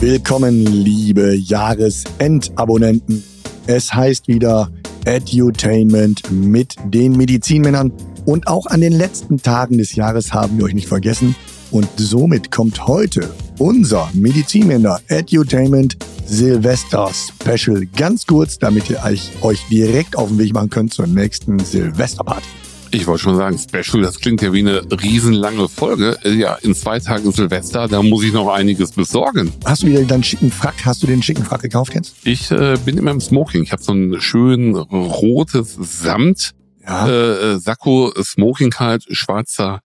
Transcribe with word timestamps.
Willkommen, 0.00 0.64
liebe 0.64 1.34
Jahresendabonnenten. 1.34 3.24
Es 3.66 3.92
heißt 3.92 4.28
wieder 4.28 4.70
Edutainment 5.04 6.30
mit 6.30 6.76
den 6.84 7.16
Medizinmännern. 7.16 7.92
Und 8.24 8.46
auch 8.46 8.66
an 8.66 8.80
den 8.80 8.92
letzten 8.92 9.42
Tagen 9.42 9.78
des 9.78 9.96
Jahres 9.96 10.32
haben 10.32 10.56
wir 10.56 10.66
euch 10.66 10.74
nicht 10.74 10.86
vergessen. 10.86 11.34
Und 11.72 11.88
somit 11.96 12.52
kommt 12.52 12.86
heute 12.86 13.28
unser 13.58 14.08
Medizinmänner 14.12 15.00
Edutainment 15.08 15.96
Silvester 16.26 17.10
Special. 17.12 17.84
Ganz 17.96 18.24
kurz, 18.24 18.56
damit 18.56 18.88
ihr 18.90 19.02
euch, 19.02 19.66
direkt 19.68 20.16
auf 20.16 20.28
den 20.28 20.38
Weg 20.38 20.54
machen 20.54 20.70
könnt 20.70 20.94
zur 20.94 21.08
nächsten 21.08 21.58
Silvesterparty. 21.58 22.46
Ich 22.90 23.06
wollte 23.06 23.22
schon 23.22 23.36
sagen, 23.36 23.58
Special, 23.58 24.02
das 24.02 24.18
klingt 24.18 24.40
ja 24.40 24.52
wie 24.52 24.60
eine 24.60 24.82
riesenlange 24.90 25.68
Folge. 25.68 26.16
Ja, 26.24 26.54
in 26.54 26.74
zwei 26.74 26.98
Tagen 27.00 27.30
Silvester, 27.32 27.86
da 27.86 28.02
muss 28.02 28.24
ich 28.24 28.32
noch 28.32 28.48
einiges 28.48 28.92
besorgen. 28.92 29.52
Hast 29.64 29.82
du 29.82 29.88
wieder 29.88 30.02
deinen 30.04 30.24
schicken 30.24 30.50
Frack? 30.50 30.74
Hast 30.86 31.02
du 31.02 31.06
den 31.06 31.22
schicken 31.22 31.44
Frack 31.44 31.60
gekauft 31.62 31.94
jetzt? 31.94 32.14
Ich 32.24 32.50
äh, 32.50 32.78
bin 32.84 32.96
immer 32.96 33.10
im 33.10 33.20
Smoking. 33.20 33.62
Ich 33.62 33.72
habe 33.72 33.82
so 33.82 33.92
ein 33.92 34.20
schön 34.20 34.74
rotes 34.74 35.76
Samt 35.80 36.52
Ja. 36.82 37.08
äh, 37.08 37.52
äh, 37.54 37.58
Sakko, 37.58 38.12
Smoking 38.22 38.74
halt, 38.74 39.04
schwarzer 39.10 39.80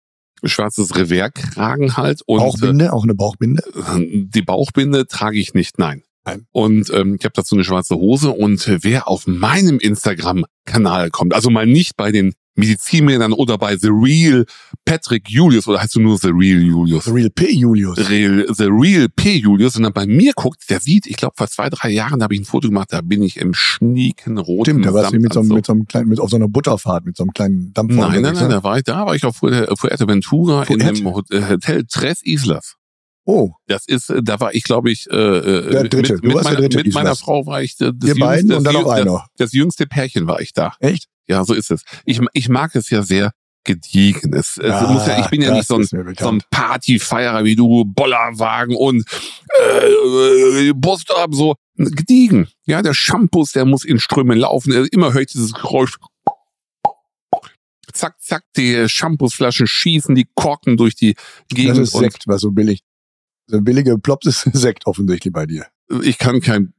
schwarzes 0.46 0.94
Revers-Kragen 0.96 1.96
halt 1.96 2.22
und 2.26 2.40
Bauchbinde, 2.40 2.92
auch 2.92 3.04
eine 3.04 3.16
Bauchbinde. 3.16 3.64
äh, 3.76 4.26
die 4.26 4.42
Bauchbinde 4.42 5.08
trage 5.08 5.40
ich 5.40 5.54
nicht, 5.54 5.80
nein. 5.80 6.04
Nein. 6.26 6.48
Und 6.52 6.90
ähm, 6.94 7.16
ich 7.18 7.24
habe 7.26 7.34
dazu 7.34 7.56
eine 7.56 7.64
schwarze 7.64 7.96
Hose 7.96 8.30
und 8.32 8.66
äh, 8.68 8.80
wer 8.82 9.08
auf 9.08 9.26
meinem 9.26 9.80
Instagram-Kanal 9.80 11.12
kommt, 11.12 11.34
also 11.34 11.50
mal 11.50 11.66
nicht 11.66 11.96
bei 11.98 12.12
den 12.12 12.34
Medizinmännern 12.56 13.34
oder 13.34 13.58
bei 13.58 13.76
The 13.78 13.90
Real 13.92 14.46
Patrick 14.86 15.30
Julius 15.30 15.68
oder 15.68 15.82
heißt 15.82 15.96
du 15.96 16.00
nur 16.02 16.18
The 16.18 16.30
Real 16.34 16.62
Julius? 16.62 17.06
The 17.06 17.12
Real 17.12 17.30
P. 17.30 17.52
Julius. 17.52 18.10
Real, 18.10 18.45
The 18.56 18.66
Real 18.70 19.08
P. 19.10 19.38
Julius, 19.38 19.73
sondern 19.73 19.94
bei 19.94 20.06
mir 20.06 20.34
guckt, 20.36 20.70
der 20.70 20.80
sieht, 20.80 21.08
ich 21.08 21.18
glaube 21.18 21.34
vor 21.38 21.48
zwei, 21.48 21.70
drei 21.70 21.90
Jahren 21.90 22.22
habe 22.23 22.34
ich 22.36 22.42
ein 22.42 22.45
Foto 22.45 22.68
gemacht, 22.68 22.90
da 22.92 23.02
bin 23.02 23.22
ich 23.23 23.38
im 23.38 23.54
schnieken 23.54 24.38
roten 24.38 24.72
Stimmt, 24.72 24.86
da 24.86 24.94
warst 24.94 25.14
du 25.14 25.20
mit 25.20 25.34
so, 25.34 25.40
einem- 25.40 25.50
mit 25.50 25.66
so 25.66 25.73
einem 25.73 25.86
kleinen, 25.88 26.10
mit 26.10 26.20
auf 26.20 26.30
so 26.30 26.36
einer 26.36 26.48
Butterfahrt, 26.48 27.06
mit 27.06 27.18
so 27.18 27.23
einem 27.23 27.32
kleinen 27.34 27.73
Dampfer. 27.73 27.95
Nein, 28.10 28.22
nein, 28.22 28.34
nein, 28.36 28.44
ne? 28.44 28.50
da 28.50 28.64
war 28.64 28.78
ich, 28.78 28.84
da 28.84 29.06
war 29.06 29.16
ich 29.16 29.26
auf 29.26 29.38
Fuerte- 29.38 29.73
Fuerteventura 29.78 30.62
in 30.64 30.80
Fuerte? 30.80 30.94
dem 30.94 31.14
Hot- 31.14 31.32
äh, 31.32 31.42
Hotel 31.50 31.84
Tres 31.90 32.22
Islas. 32.23 32.76
Oh, 33.26 33.52
Das 33.67 33.88
ist, 33.88 34.10
äh, 34.10 34.22
da 34.22 34.40
war 34.42 34.54
ich, 34.54 34.64
glaube 34.64 34.92
ich, 34.92 35.08
äh, 35.10 35.16
äh, 35.16 35.72
Der 35.72 35.84
dritte. 35.86 36.14
mit, 36.16 36.23
mit, 36.26 36.34
warst 36.36 36.45
der 36.50 36.54
meiner, 36.56 36.67
dritte 36.70 36.84
mit 36.84 36.94
meiner. 36.94 37.16
Frau 37.16 37.45
war 37.45 37.62
ich 37.64 37.80
äh, 37.80 37.92
das 37.95 38.10
wir 38.10 38.16
beiden 38.20 38.50
jüngste, 38.50 38.58
und 38.58 38.64
dann 38.66 38.73
noch 38.73 38.84
das, 38.84 38.92
einer. 39.02 39.26
das 39.38 39.54
jüngste 39.54 39.86
Pärchen 39.88 40.28
war 40.28 40.42
ich 40.42 40.52
da. 40.52 40.73
Echt? 40.82 41.08
Ja, 41.28 41.44
so 41.46 41.54
ist 41.54 41.72
es. 41.72 41.84
Ich, 42.06 42.20
ich 42.34 42.50
mag 42.50 42.76
es 42.76 42.90
ja 42.90 43.02
sehr 43.04 43.32
gediegen. 43.64 44.34
Es, 44.34 44.58
es 44.58 44.88
muss 44.90 45.08
ja, 45.08 45.22
ich 45.22 45.30
bin 45.30 45.42
ja 45.42 45.50
das 45.50 45.58
nicht 45.58 45.68
so 45.68 45.76
ein, 45.78 46.16
so 46.18 46.30
ein. 46.30 46.42
Partyfeierer 46.52 47.46
wie 47.46 47.56
du, 47.56 47.86
Bollerwagen 47.86 48.76
und 48.76 49.06
äh, 49.58 50.74
Brust 50.74 51.12
ab, 51.16 51.30
so 51.34 51.56
gediegen. 51.78 52.48
Ja, 52.66 52.82
der 52.82 52.94
Shampoos, 52.94 53.54
der 53.54 53.66
muss 53.66 53.86
in 53.86 54.00
Strömen 54.00 54.38
laufen. 54.38 54.74
Immer 54.92 55.14
höre 55.14 55.22
ich 55.22 55.28
dieses 55.28 55.54
Geräusch. 55.54 55.98
Zack, 57.94 58.20
zack, 58.22 58.44
die 58.58 58.90
Shampoosflaschen 58.90 59.68
schießen 59.68 60.16
die 60.16 60.28
Korken 60.36 60.78
durch 60.78 60.96
die 60.96 61.14
Das 61.14 61.24
Gegend. 61.56 61.78
ist 61.78 61.92
Sekt, 61.94 62.24
was 62.28 62.42
so 62.42 62.52
billig. 62.52 62.82
So 63.48 63.62
billige 63.62 63.98
Plops 64.00 64.26
ist 64.26 64.42
Sekt 64.54 64.88
offensichtlich 64.88 65.32
bei 65.32 65.46
dir. 65.46 65.68
ich 66.02 66.18
kann 66.18 66.42
keinen 66.42 66.74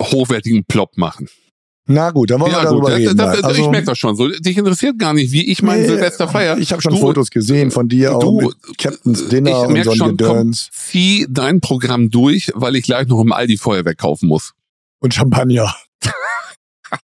hochwertigen 0.00 0.64
Plop 0.64 0.96
machen. 0.96 1.28
Na 1.90 2.10
gut, 2.10 2.30
dann 2.30 2.38
wollen 2.40 2.52
wir 2.52 2.58
Ja, 2.58 2.64
gut, 2.64 2.72
darüber 2.72 2.90
das, 2.90 2.98
reden. 2.98 3.16
das, 3.16 3.26
mal. 3.28 3.36
das, 3.36 3.44
Also, 3.44 3.62
ich 3.62 3.68
merke 3.70 3.86
das 3.86 3.98
schon. 3.98 4.14
So, 4.14 4.28
dich 4.28 4.58
interessiert 4.58 4.98
gar 4.98 5.14
nicht, 5.14 5.32
wie 5.32 5.50
ich 5.50 5.62
mein 5.62 5.80
nee, 5.80 5.86
Silvester 5.88 6.28
feiere. 6.28 6.58
Ich 6.58 6.70
habe 6.70 6.82
schon 6.82 6.92
Du- 6.92 7.00
Fotos 7.00 7.30
gesehen 7.30 7.70
von 7.70 7.88
dir 7.88 8.14
auch 8.14 8.20
du- 8.20 8.40
mit 8.42 8.78
Captain's 8.78 9.26
Dinner 9.28 9.62
ich 9.70 9.76
und 9.78 9.84
so 9.84 9.94
schon, 9.94 10.16
Gedöns 10.16 10.68
Zieh 10.72 11.26
dein 11.30 11.60
Programm 11.62 12.10
durch, 12.10 12.52
weil 12.54 12.76
ich 12.76 12.84
gleich 12.84 13.08
noch 13.08 13.20
im 13.22 13.32
Aldi 13.32 13.56
Feuerwerk 13.56 13.96
kaufen 13.98 14.28
muss. 14.28 14.52
und 15.00 15.14
Champagner. 15.14 15.74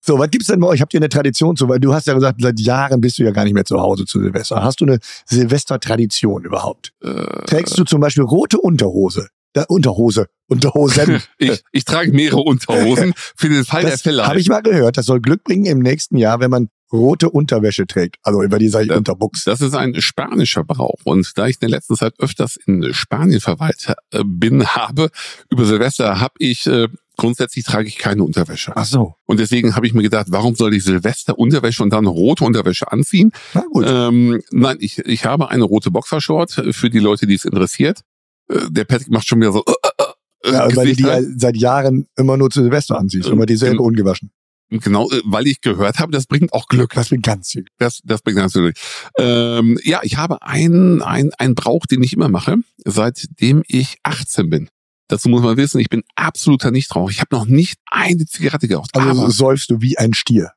so, 0.00 0.18
was 0.18 0.30
gibt's 0.30 0.46
denn 0.48 0.60
bei 0.60 0.66
euch? 0.68 0.80
Habt 0.80 0.94
ihr 0.94 0.98
eine 1.00 1.08
Tradition 1.08 1.56
zu? 1.56 1.68
Weil 1.68 1.80
du 1.80 1.92
hast 1.94 2.06
ja 2.06 2.14
gesagt, 2.14 2.40
seit 2.40 2.58
Jahren 2.60 3.00
bist 3.00 3.18
du 3.18 3.22
ja 3.24 3.30
gar 3.32 3.44
nicht 3.44 3.54
mehr 3.54 3.64
zu 3.64 3.80
Hause 3.80 4.04
zu 4.04 4.20
Silvester. 4.20 4.62
Hast 4.62 4.80
du 4.80 4.86
eine 4.86 4.98
Silvester-Tradition 5.26 6.44
überhaupt? 6.44 6.92
Äh, 7.02 7.44
Trägst 7.46 7.76
du 7.78 7.84
zum 7.84 8.00
Beispiel 8.00 8.24
rote 8.24 8.58
Unterhose? 8.60 9.28
Da, 9.56 9.64
Unterhose, 9.68 10.26
Unterhosen. 10.48 11.22
ich, 11.38 11.62
ich 11.72 11.86
trage 11.86 12.12
mehrere 12.12 12.40
Unterhosen 12.42 13.14
für 13.16 13.48
den 13.48 13.64
Fall 13.64 13.80
der 13.80 13.92
Das 13.92 14.02
Fälle. 14.02 14.26
habe 14.26 14.38
ich 14.38 14.50
mal 14.50 14.60
gehört. 14.60 14.98
Das 14.98 15.06
soll 15.06 15.22
Glück 15.22 15.44
bringen 15.44 15.64
im 15.64 15.78
nächsten 15.78 16.18
Jahr, 16.18 16.40
wenn 16.40 16.50
man 16.50 16.68
rote 16.92 17.30
Unterwäsche 17.30 17.86
trägt. 17.86 18.16
Also 18.22 18.42
über 18.42 18.58
die 18.58 18.68
sage 18.68 18.84
ich. 18.84 18.92
Unterbuchs. 18.92 19.44
Das 19.44 19.62
ist 19.62 19.74
ein 19.74 19.98
spanischer 20.02 20.62
Brauch. 20.62 21.00
Und 21.04 21.32
da 21.36 21.46
ich 21.46 21.54
in 21.56 21.60
der 21.60 21.70
letzten 21.70 21.96
Zeit 21.96 22.12
öfters 22.18 22.58
in 22.66 22.92
Spanien 22.92 23.40
verweilt 23.40 23.94
äh, 24.10 24.22
bin, 24.26 24.66
habe, 24.66 25.08
über 25.50 25.64
Silvester 25.64 26.20
habe 26.20 26.34
ich, 26.36 26.66
äh, 26.66 26.88
grundsätzlich 27.16 27.64
trage 27.64 27.88
ich 27.88 27.96
keine 27.96 28.22
Unterwäsche. 28.22 28.72
Ach 28.76 28.84
so. 28.84 29.14
Und 29.24 29.40
deswegen 29.40 29.74
habe 29.74 29.86
ich 29.86 29.94
mir 29.94 30.02
gedacht, 30.02 30.26
warum 30.28 30.54
soll 30.54 30.74
ich 30.74 30.84
Silvester 30.84 31.38
Unterwäsche 31.38 31.82
und 31.82 31.94
dann 31.94 32.04
rote 32.04 32.44
Unterwäsche 32.44 32.92
anziehen? 32.92 33.32
Na 33.54 33.64
gut. 33.72 33.86
Ähm, 33.88 34.42
nein, 34.50 34.76
ich, 34.80 34.98
ich 34.98 35.24
habe 35.24 35.48
eine 35.48 35.64
rote 35.64 35.90
Boxershort 35.90 36.58
äh, 36.58 36.72
für 36.74 36.90
die 36.90 36.98
Leute, 36.98 37.26
die 37.26 37.36
es 37.36 37.46
interessiert. 37.46 38.02
Äh, 38.48 38.70
Der 38.70 38.84
Patrick 38.84 39.08
macht 39.10 39.26
schon 39.26 39.40
wieder 39.40 39.52
so. 39.52 39.64
Äh, 39.66 40.02
äh, 40.48 40.52
ja, 40.52 40.76
weil 40.76 40.86
du 40.88 40.96
die 40.96 41.02
ja 41.02 41.20
seit 41.36 41.56
Jahren 41.56 42.06
immer 42.16 42.36
nur 42.36 42.50
zu 42.50 42.62
Silvester 42.62 42.98
anziehst. 42.98 43.28
Immer 43.28 43.46
dieselbe 43.46 43.76
Genau. 43.76 43.86
ungewaschen. 43.88 44.30
Genau, 44.70 45.08
äh, 45.10 45.20
weil 45.24 45.46
ich 45.46 45.60
gehört 45.60 45.98
habe, 45.98 46.10
das 46.12 46.26
bringt 46.26 46.52
auch 46.52 46.66
Glück. 46.68 46.92
Das 46.94 47.10
bin 47.10 47.22
ganz 47.22 47.50
viel. 47.50 47.66
Das, 47.78 48.00
das 48.04 48.22
bringt 48.22 48.38
natürlich. 48.38 48.76
Ähm, 49.18 49.78
ja, 49.84 50.00
ich 50.02 50.16
habe 50.16 50.42
einen 50.42 51.02
ein, 51.02 51.30
ein 51.38 51.54
Brauch, 51.54 51.86
den 51.86 52.02
ich 52.02 52.12
immer 52.12 52.28
mache, 52.28 52.56
seitdem 52.84 53.62
ich 53.68 53.98
18 54.02 54.50
bin. 54.50 54.68
Dazu 55.08 55.28
muss 55.28 55.42
man 55.42 55.56
wissen, 55.56 55.78
ich 55.78 55.88
bin 55.88 56.02
absoluter 56.16 56.72
Nichtraucher. 56.72 57.12
Ich 57.12 57.20
habe 57.20 57.34
noch 57.34 57.46
nicht 57.46 57.78
eine 57.90 58.26
Zigarette 58.26 58.66
geraucht. 58.66 58.90
Also 58.94 59.08
aber 59.22 59.30
säufst 59.30 59.70
du 59.70 59.80
wie 59.80 59.98
ein 59.98 60.14
Stier. 60.14 60.50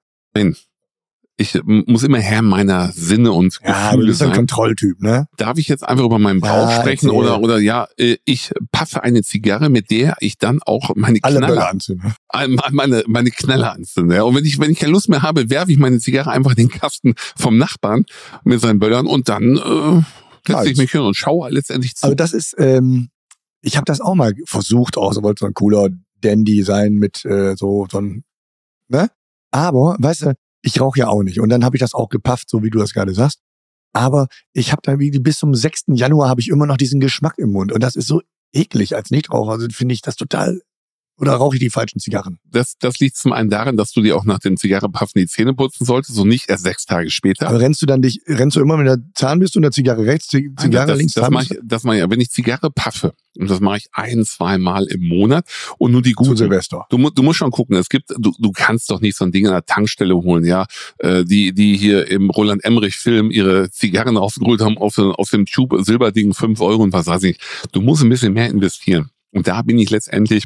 Ich 1.40 1.58
muss 1.64 2.04
immer 2.04 2.20
Herr 2.20 2.42
meiner 2.42 2.92
Sinne 2.92 3.32
und 3.32 3.60
Ja, 3.64 3.92
du 3.92 3.98
Gefühle 3.98 4.08
bist 4.08 4.22
ein 4.22 4.28
sein. 4.28 4.36
Kontrolltyp, 4.36 5.02
ne? 5.02 5.28
Darf 5.38 5.58
ich 5.58 5.68
jetzt 5.70 5.88
einfach 5.88 6.04
über 6.04 6.20
meinen 6.20 6.42
Brauch 6.42 6.70
Ja, 6.70 6.82
sprechen 6.82 7.08
erzähl. 7.08 7.20
oder 7.20 7.40
oder 7.42 7.60
ja, 7.60 7.88
äh, 7.98 8.18
ich 8.26 8.52
paffe 8.72 9.04
eine 9.04 9.22
Zigarre, 9.24 9.70
mit 9.70 9.90
der 9.90 10.18
ich 10.20 10.38
dann 10.38 10.60
auch 10.66 10.92
meine 10.96 11.20
Alle 11.22 11.38
Knaller, 11.38 11.70
anzünden. 11.70 12.14
meine 12.72 13.04
meine 13.08 13.32
Knaller 13.32 13.74
anzünde. 13.74 14.16
Ja. 14.16 14.24
Und 14.24 14.36
wenn 14.36 14.46
ich 14.46 14.60
wenn 14.60 14.70
ich 14.72 14.80
keine 14.80 14.92
Lust 14.92 15.08
mehr 15.10 15.22
habe, 15.22 15.50
werfe 15.50 15.72
ich 15.72 15.78
meine 15.78 16.00
Zigarre 16.00 16.30
einfach 16.32 16.52
in 16.52 16.58
den 16.58 16.70
Kasten 16.70 17.14
vom 17.38 17.58
Nachbarn 17.58 18.06
mit 18.44 18.60
seinen 18.60 18.80
Böllern 18.80 19.08
und 19.08 19.30
dann 19.30 19.56
äh, 19.58 20.02
setze 20.52 20.70
ich 20.72 20.78
mich 20.78 20.92
hin 20.92 21.02
und 21.02 21.16
schaue 21.16 21.50
letztendlich 21.50 21.96
zu. 21.96 22.04
Also 22.04 22.16
das 22.16 22.34
ist, 22.34 22.54
ähm, 22.58 23.10
ich 23.62 23.78
habe 23.78 23.86
das 23.86 24.02
auch 24.02 24.16
mal 24.16 24.34
versucht, 24.46 24.98
auch 24.98 25.14
so 25.14 25.24
wollte 25.24 25.40
so 25.40 25.46
ein 25.46 25.54
cooler 25.54 25.90
Dandy 26.22 26.64
sein 26.64 26.94
mit 26.96 27.24
äh, 27.26 27.56
so, 27.56 27.88
so 27.90 28.00
ein, 28.00 28.24
ne? 28.90 29.10
Aber, 29.52 29.96
weißt 30.00 30.24
du, 30.24 30.34
ich 30.62 30.80
rauche 30.82 31.00
ja 31.00 31.08
auch 31.08 31.24
nicht. 31.24 31.40
Und 31.40 31.50
dann 31.50 31.64
habe 31.64 31.76
ich 31.76 31.80
das 31.80 31.94
auch 31.94 32.10
gepafft, 32.10 32.50
so 32.50 32.64
wie 32.64 32.70
du 32.70 32.80
das 32.80 32.94
gerade 32.94 33.14
sagst. 33.14 33.40
Aber 33.94 34.28
ich 34.54 34.72
habe 34.72 34.82
da 34.84 35.00
wie 35.00 35.12
bis 35.12 35.38
zum 35.40 35.56
6. 35.56 35.86
Januar 35.88 36.30
habe 36.30 36.42
ich 36.42 36.50
immer 36.50 36.66
noch 36.66 36.78
diesen 36.78 37.00
Geschmack 37.00 37.38
im 37.38 37.52
Mund. 37.52 37.72
Und 37.72 37.82
das 37.82 37.96
ist 37.96 38.08
so 38.08 38.22
eklig 38.54 38.96
als 38.96 39.12
Nichtraucher. 39.12 39.52
Also 39.52 39.68
finde 39.72 39.94
ich 39.94 40.02
das 40.02 40.16
total. 40.16 40.62
Oder 41.20 41.34
rauche 41.34 41.56
ich 41.58 41.60
die 41.60 41.70
falschen 41.70 42.00
Zigarren? 42.00 42.40
das, 42.52 42.76
das 42.80 43.00
liegt 43.00 43.16
zum 43.18 43.32
einen 43.34 43.50
daran, 43.50 43.78
dass 43.78 43.92
du 43.92 44.02
dir 44.02 44.16
auch 44.16 44.26
nach 44.26 44.40
dem 44.40 44.58
Zigarrepuffen 44.58 45.20
die 45.22 45.28
Zähne 45.28 45.54
putzen 45.54 45.86
solltest 45.86 46.18
und 46.18 46.28
nicht 46.30 46.50
erst 46.50 46.64
sechs 46.64 46.86
Tage 46.86 47.10
später. 47.12 47.48
Aber 47.48 47.60
rennst 47.60 47.82
du 47.82 47.86
dann 47.86 48.02
dich, 48.02 48.22
rennst 48.28 48.56
du 48.58 48.62
immer 48.62 48.78
mit 48.78 48.88
der 48.88 48.98
Zahnbürste 49.14 49.60
und 49.60 49.64
der 49.64 49.72
Zigarre 49.72 50.06
rechts, 50.06 50.28
Zig- 50.30 50.50
Zigarre 50.60 50.88
das, 50.88 50.98
links, 50.98 51.14
das 51.14 51.30
mache 51.30 51.44
ich, 51.54 51.60
das 51.64 51.84
mache 51.84 51.98
ich, 52.00 52.10
wenn 52.10 52.20
ich 52.22 52.30
Zigarre 52.32 52.72
paffe, 52.72 53.14
und 53.38 53.50
das 53.50 53.60
mache 53.60 53.78
ich 53.78 53.88
ein, 53.94 54.24
zwei 54.26 54.58
Mal 54.58 54.86
im 54.86 55.08
Monat 55.08 55.46
und 55.78 55.92
nur 55.92 56.02
die 56.02 56.12
zu 56.12 56.16
guten. 56.24 56.38
Silvester. 56.38 56.86
Du, 56.90 57.10
du 57.10 57.22
musst 57.24 57.38
schon 57.38 57.52
gucken, 57.52 57.76
es 57.78 57.90
gibt, 57.90 58.10
du, 58.18 58.32
du 58.38 58.52
kannst 58.52 58.90
doch 58.90 59.00
nicht 59.02 59.16
so 59.16 59.26
ein 59.26 59.32
Ding 59.32 59.46
an 59.46 59.54
der 59.54 59.66
Tankstelle 59.66 60.16
holen, 60.16 60.46
ja, 60.46 60.66
äh, 61.00 61.24
die, 61.26 61.54
die 61.54 61.78
hier 61.78 62.08
im 62.10 62.30
Roland 62.30 62.64
Emmerich 62.64 62.96
Film 62.96 63.30
ihre 63.32 63.70
Zigarren 63.72 64.18
rausgeholt 64.18 64.62
haben 64.62 64.78
auf, 64.78 64.96
dem- 64.96 65.12
auf 65.12 65.30
dem 65.30 65.46
Tube 65.46 65.76
Silberding 65.86 66.34
fünf 66.34 66.60
Euro 66.62 66.82
und 66.84 66.94
was 66.94 67.08
weiß 67.08 67.24
ich. 67.24 67.38
Du 67.72 67.82
musst 67.82 68.04
ein 68.04 68.10
bisschen 68.10 68.34
mehr 68.34 68.50
investieren. 68.50 69.10
Und 69.32 69.48
da 69.48 69.62
bin 69.62 69.78
ich 69.78 69.90
letztendlich, 69.92 70.46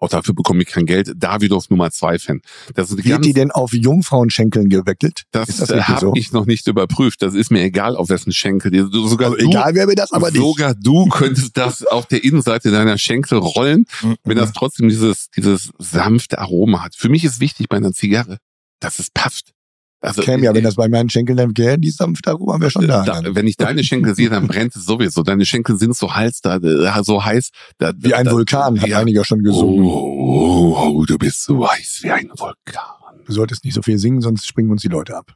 auch 0.00 0.08
dafür 0.08 0.34
bekomme 0.34 0.62
ich 0.62 0.68
kein 0.68 0.86
Geld, 0.86 1.12
Davidoff 1.16 1.70
Nummer 1.70 1.90
zwei 1.90 2.18
Fan. 2.18 2.40
Das 2.74 2.90
ist 2.90 3.04
Wird 3.04 3.24
die 3.24 3.32
denn 3.32 3.50
auf 3.50 3.72
Jungfrauenschenkeln 3.72 4.68
geweckelt? 4.68 5.24
das, 5.32 5.48
ist 5.48 5.60
das 5.60 5.88
habe 5.88 6.00
so? 6.00 6.12
ich 6.14 6.32
noch 6.32 6.46
nicht 6.46 6.66
überprüft. 6.66 7.22
Das 7.22 7.34
ist 7.34 7.50
mir 7.50 7.62
egal, 7.62 7.96
auf 7.96 8.08
wessen 8.08 8.32
Schenkel. 8.32 8.72
Sogar 8.90 9.32
Also 9.32 9.44
du, 9.44 9.50
egal, 9.50 9.74
wer 9.74 9.86
mir 9.86 9.94
das 9.94 10.12
aber 10.12 10.30
nicht. 10.30 10.40
Sogar 10.40 10.74
du 10.74 11.06
könntest 11.10 11.56
das 11.56 11.84
auf 11.86 12.06
der 12.06 12.24
Innenseite 12.24 12.70
deiner 12.70 12.98
Schenkel 12.98 13.38
rollen, 13.38 13.86
wenn 14.24 14.36
das 14.36 14.52
trotzdem 14.52 14.88
dieses, 14.88 15.28
dieses 15.36 15.70
sanfte 15.78 16.38
Aroma 16.38 16.84
hat. 16.84 16.94
Für 16.96 17.08
mich 17.08 17.24
ist 17.24 17.40
wichtig 17.40 17.68
bei 17.68 17.76
einer 17.76 17.92
Zigarre, 17.92 18.38
dass 18.80 18.98
es 18.98 19.10
pafft. 19.10 19.52
Also, 20.00 20.22
Käme 20.22 20.44
ja, 20.44 20.50
wenn 20.54 20.60
äh, 20.60 20.62
das 20.62 20.76
bei 20.76 20.88
meinen 20.88 21.10
Schenkeln 21.10 21.36
dann 21.36 21.56
wäre, 21.58 21.78
die 21.78 21.90
sanfte 21.90 22.30
Aroma 22.30 22.60
wäre 22.60 22.70
schon 22.70 22.86
da. 22.86 23.02
da, 23.04 23.20
dann. 23.20 23.34
wenn 23.34 23.46
ich 23.48 23.56
deine 23.56 23.82
Schenkel 23.82 24.14
sehe, 24.14 24.30
dann 24.30 24.46
brennt 24.48 24.76
es 24.76 24.84
sowieso. 24.84 25.22
Deine 25.24 25.44
Schenkel 25.44 25.76
sind 25.76 25.96
so 25.96 26.14
heiß, 26.14 26.40
da, 26.40 26.56
äh, 26.56 27.02
so 27.02 27.24
heiß. 27.24 27.50
Da, 27.78 27.92
Wie 27.96 28.14
ein 28.14 28.26
da, 28.26 28.32
Vulkan, 28.32 28.80
hat 28.80 28.88
ja. 28.88 29.00
einiger 29.00 29.24
schon 29.24 29.40
Oh, 29.40 29.42
gesungen. 29.42 29.84
oh, 29.84 30.76
oh, 30.98 31.04
du 31.04 31.18
bist 31.18 31.42
so 31.44 31.68
heiß 31.68 32.00
wie 32.02 32.10
ein 32.12 32.30
Vulkan. 32.36 32.82
Du 33.26 33.32
solltest 33.32 33.64
nicht 33.64 33.74
so 33.74 33.82
viel 33.82 33.98
singen, 33.98 34.20
sonst 34.20 34.46
springen 34.46 34.70
uns 34.70 34.82
die 34.82 34.88
Leute 34.88 35.16
ab. 35.16 35.32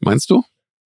Meinst 0.00 0.28
du? 0.30 0.42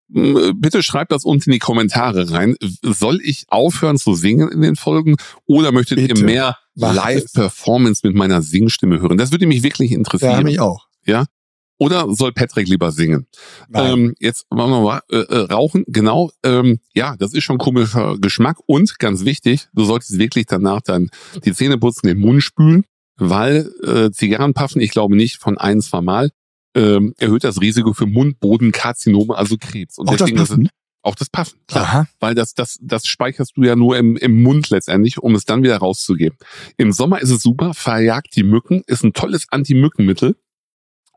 Bitte 0.09 0.83
schreibt 0.83 1.11
das 1.13 1.25
unten 1.25 1.49
in 1.49 1.55
die 1.55 1.59
Kommentare 1.59 2.31
rein. 2.31 2.57
Soll 2.83 3.21
ich 3.23 3.45
aufhören 3.49 3.97
zu 3.97 4.15
singen 4.15 4.51
in 4.51 4.61
den 4.61 4.77
Folgen 4.77 5.17
oder 5.47 5.73
möchtet 5.73 5.97
Bitte. 5.97 6.21
ihr 6.21 6.25
mehr 6.25 6.59
Live-Performance 6.75 8.03
mit 8.07 8.15
meiner 8.15 8.43
Singstimme 8.43 9.01
hören? 9.01 9.17
Das 9.17 9.31
würde 9.33 9.47
mich 9.47 9.63
wirklich 9.63 9.93
interessieren. 9.93 10.33
Ja, 10.33 10.43
mich 10.43 10.61
auch. 10.61 10.87
Ja. 11.07 11.25
Oder 11.79 12.07
soll 12.15 12.33
Patrick 12.33 12.69
lieber 12.69 12.93
singen? 12.93 13.27
Ähm, 13.75 14.15
jetzt 14.21 14.47
machen 14.51 14.71
wir 14.71 14.81
mal 14.81 15.01
äh, 15.11 15.17
äh, 15.17 15.53
rauchen. 15.53 15.85
Genau. 15.89 16.31
Ähm, 16.45 16.79
ja, 16.95 17.17
das 17.19 17.35
ist 17.35 17.45
schon 17.45 17.59
komischer 17.59 18.17
Geschmack 18.19 18.59
und 18.67 18.99
ganz 18.99 19.25
wichtig, 19.25 19.69
du 19.75 19.85
solltest 19.85 20.19
wirklich 20.19 20.47
danach 20.47 20.83
dann 20.83 21.11
die 21.45 21.53
Zähne 21.53 21.79
putzen, 21.79 22.07
den 22.07 22.21
Mund 22.21 22.43
spülen, 22.43 22.85
weil 23.17 23.71
äh, 23.83 24.11
Zigarrenpaffen, 24.13 24.81
ich 24.81 24.93
glaube 24.93 25.17
nicht 25.17 25.39
von 25.39 25.59
ein, 25.59 25.81
zwei 25.81 26.01
Mal, 26.01 26.31
ähm, 26.77 27.15
erhöht 27.19 27.45
das 27.45 27.61
Risiko 27.61 27.93
für 27.93 28.07
Mundbodenkarzinome, 28.07 29.35
also 29.35 29.57
Krebs. 29.59 29.99
Und 29.99 30.09
auch 30.09 30.17
deswegen 30.17 30.37
das 30.37 30.49
Puffen? 30.49 30.69
auch 31.03 31.15
das 31.15 31.29
Puffen, 31.29 31.59
klar. 31.67 31.85
Aha. 31.85 32.07
Weil 32.21 32.35
das, 32.35 32.55
das, 32.55 32.79
das 32.81 33.07
speicherst 33.07 33.57
du 33.57 33.63
ja 33.63 33.77
nur 33.77 33.97
im, 33.97 34.17
im 34.17 34.43
Mund 34.43 34.71
letztendlich, 34.71 35.19
um 35.19 35.35
es 35.35 35.45
dann 35.45 35.63
wieder 35.63 35.77
rauszugeben. 35.77 36.39
Im 36.77 36.93
Sommer 36.93 37.21
ist 37.21 37.31
es 37.31 37.43
super, 37.43 37.75
verjagt 37.75 38.37
die 38.37 38.43
Mücken, 38.43 38.83
ist 38.87 39.05
ein 39.05 39.13
tolles 39.13 39.47
Anti-Mückenmittel. 39.51 40.37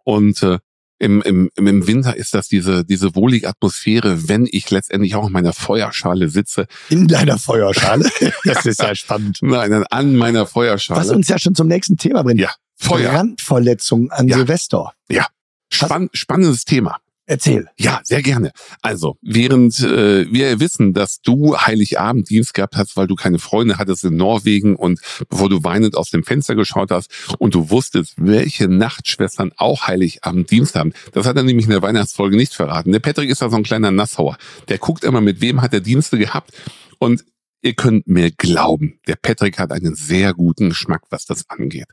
Und 0.07 0.41
äh, 0.41 0.59
im, 0.99 1.21
im, 1.21 1.49
im 1.57 1.85
Winter 1.85 2.15
ist 2.15 2.33
das 2.33 2.47
diese, 2.47 2.85
diese 2.85 3.13
wohlige 3.13 3.49
Atmosphäre, 3.49 4.29
wenn 4.29 4.47
ich 4.49 4.71
letztendlich 4.71 5.15
auch 5.15 5.27
in 5.27 5.33
meiner 5.33 5.51
Feuerschale 5.51 6.29
sitze. 6.29 6.65
In 6.89 7.09
deiner 7.09 7.37
Feuerschale? 7.37 8.09
Das 8.45 8.65
ist 8.65 8.81
ja 8.81 8.95
spannend. 8.95 9.39
Nein, 9.41 9.83
an 9.89 10.15
meiner 10.15 10.47
Feuerschale. 10.47 11.01
Was 11.01 11.09
uns 11.09 11.27
ja 11.27 11.37
schon 11.37 11.55
zum 11.55 11.67
nächsten 11.67 11.97
Thema 11.97 12.23
bringt. 12.23 12.39
Ja, 12.39 12.51
Feuer. 12.77 13.11
Brandverletzung 13.11 14.09
an 14.11 14.29
ja. 14.29 14.37
Silvester. 14.37 14.93
Ja, 15.09 15.27
Spann 15.69 16.07
spannendes 16.13 16.63
Thema. 16.63 16.99
Erzähl. 17.29 17.67
Ja, 17.77 17.99
sehr 18.05 18.21
gerne. 18.21 18.51
Also, 18.81 19.17
während 19.21 19.81
äh, 19.81 20.31
wir 20.31 20.61
wissen, 20.61 20.93
dass 20.93 21.19
du 21.19 21.57
Heiligabend 21.57 22.29
Dienst 22.29 22.53
gehabt 22.53 22.77
hast, 22.77 22.95
weil 22.95 23.07
du 23.07 23.15
keine 23.15 23.37
Freunde 23.37 23.77
hattest 23.77 24.05
in 24.05 24.15
Norwegen 24.15 24.77
und 24.77 25.01
bevor 25.29 25.49
du 25.49 25.61
weinend 25.65 25.97
aus 25.97 26.09
dem 26.09 26.23
Fenster 26.23 26.55
geschaut 26.55 26.89
hast 26.89 27.11
und 27.37 27.53
du 27.53 27.69
wusstest, 27.69 28.13
welche 28.15 28.69
Nachtschwestern 28.69 29.51
auch 29.57 29.87
Heiligabend 29.87 30.49
Dienst 30.49 30.75
haben. 30.75 30.93
Das 31.11 31.25
hat 31.25 31.35
er 31.35 31.43
nämlich 31.43 31.65
in 31.65 31.71
der 31.71 31.81
Weihnachtsfolge 31.81 32.37
nicht 32.37 32.53
verraten. 32.53 32.93
Der 32.93 32.99
Patrick 32.99 33.29
ist 33.29 33.41
da 33.41 33.49
so 33.49 33.57
ein 33.57 33.63
kleiner 33.63 33.91
Nassauer. 33.91 34.37
Der 34.69 34.77
guckt 34.77 35.03
immer, 35.03 35.19
mit 35.19 35.41
wem 35.41 35.61
hat 35.61 35.73
er 35.73 35.81
Dienste 35.81 36.17
gehabt 36.17 36.51
und 36.97 37.25
Ihr 37.63 37.73
könnt 37.73 38.07
mir 38.07 38.29
glauben, 38.31 38.99
der 39.07 39.15
Patrick 39.15 39.57
hat 39.57 39.71
einen 39.71 39.95
sehr 39.95 40.33
guten 40.35 40.69
Geschmack, 40.69 41.01
was 41.09 41.25
das 41.25 41.49
angeht. 41.49 41.87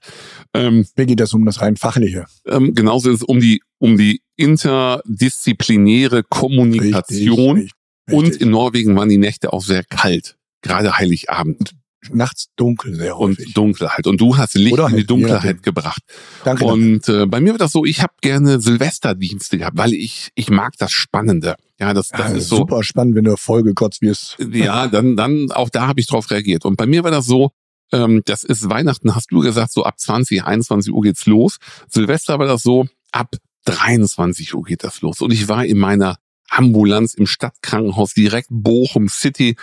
Ähm, 0.53 0.87
Mir 0.95 1.07
geht 1.07 1.21
das 1.21 1.33
um 1.33 1.47
das 1.47 1.63
rein 1.63 1.77
fachliche. 1.77 2.27
Ähm, 2.47 2.75
genauso 2.75 3.11
ist 3.11 3.17
es 3.17 3.23
um 3.23 3.41
die 3.41 3.63
um 3.79 3.97
die 3.97 4.23
interdisziplinäre 4.37 6.23
Kommunikation. 6.25 7.57
Richtig, 7.57 7.73
richtig, 8.09 8.19
Und 8.19 8.37
in 8.37 8.51
Norwegen 8.51 8.97
waren 8.97 9.09
die 9.09 9.19
Nächte 9.19 9.53
auch 9.53 9.63
sehr 9.63 9.85
kalt, 9.85 10.37
gerade 10.63 10.97
Heiligabend 10.99 11.75
nachts 12.13 12.49
dunkel 12.57 12.95
sehr 12.95 13.17
häufig. 13.17 13.47
Und 13.47 13.57
Dunkelheit. 13.57 14.07
Und 14.07 14.21
du 14.21 14.37
hast 14.37 14.55
Licht 14.55 14.73
Oder 14.73 14.89
in 14.89 14.97
die 14.97 15.07
Dunkelheit 15.07 15.63
gebracht. 15.63 16.03
Danke. 16.45 16.65
Und 16.65 17.09
äh, 17.09 17.27
bei 17.27 17.41
mir 17.41 17.53
wird 17.53 17.61
das 17.61 17.73
so, 17.73 17.85
ich 17.85 18.03
habe 18.03 18.13
gerne 18.21 18.61
Silvesterdienste 18.61 19.59
gehabt, 19.59 19.77
weil 19.77 19.93
ich 19.93 20.31
ich 20.35 20.51
mag 20.51 20.75
das 20.79 20.93
Spannende. 20.93 21.57
Ja, 21.79 21.95
das, 21.95 22.09
das 22.09 22.31
ja, 22.33 22.37
ist 22.37 22.49
so 22.49 22.57
super 22.57 22.83
spannend, 22.83 23.17
wenn 23.17 23.25
du 23.25 23.37
voll 23.37 23.63
gekotzt 23.63 24.03
wirst. 24.03 24.37
Ja, 24.53 24.87
dann 24.89 25.17
dann 25.17 25.51
auch 25.53 25.71
da 25.71 25.87
habe 25.87 26.01
ich 26.01 26.07
drauf 26.07 26.31
reagiert. 26.31 26.65
Und 26.65 26.77
bei 26.77 26.87
mir 26.87 27.05
war 27.05 27.11
das 27.11 27.27
so, 27.27 27.51
ähm, 27.93 28.23
das 28.25 28.45
ist 28.45 28.69
Weihnachten, 28.69 29.15
hast 29.15 29.33
du 29.33 29.41
gesagt, 29.41 29.73
so 29.73 29.85
ab 29.85 29.99
20, 29.99 30.45
21 30.45 30.93
Uhr 30.93 31.03
geht's 31.03 31.27
los. 31.27 31.59
Silvester 31.89 32.39
war 32.39 32.47
das 32.47 32.63
so, 32.63 32.87
ab 33.13 33.37
23 33.65 34.55
Uhr 34.55 34.65
geht 34.65 34.85
das 34.85 35.01
los. 35.01 35.21
Und 35.21 35.33
ich 35.33 35.49
war 35.49 35.65
in 35.65 35.79
meiner 35.79 36.19
Ambulanz 36.51 37.15
im 37.15 37.27
Stadtkrankenhaus 37.27 38.15
direkt 38.15 38.49
Bochum 38.51 39.09
City 39.09 39.57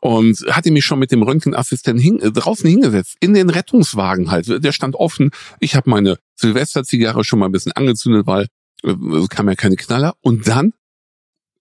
und 0.00 0.38
hatte 0.48 0.70
mich 0.70 0.84
schon 0.84 0.98
mit 0.98 1.10
dem 1.10 1.22
Röntgenassistenten 1.22 2.02
hin, 2.02 2.20
äh, 2.20 2.30
draußen 2.30 2.68
hingesetzt, 2.68 3.16
in 3.20 3.34
den 3.34 3.50
Rettungswagen 3.50 4.30
halt. 4.30 4.62
Der 4.62 4.72
stand 4.72 4.94
offen. 4.94 5.30
Ich 5.60 5.74
habe 5.74 5.90
meine 5.90 6.18
Silvesterzigarre 6.36 7.24
schon 7.24 7.38
mal 7.38 7.46
ein 7.46 7.52
bisschen 7.52 7.72
angezündet, 7.72 8.26
weil 8.26 8.46
äh, 8.84 8.94
kam 9.28 9.48
ja 9.48 9.54
keine 9.54 9.76
Knaller. 9.76 10.14
Und 10.20 10.46
dann 10.48 10.74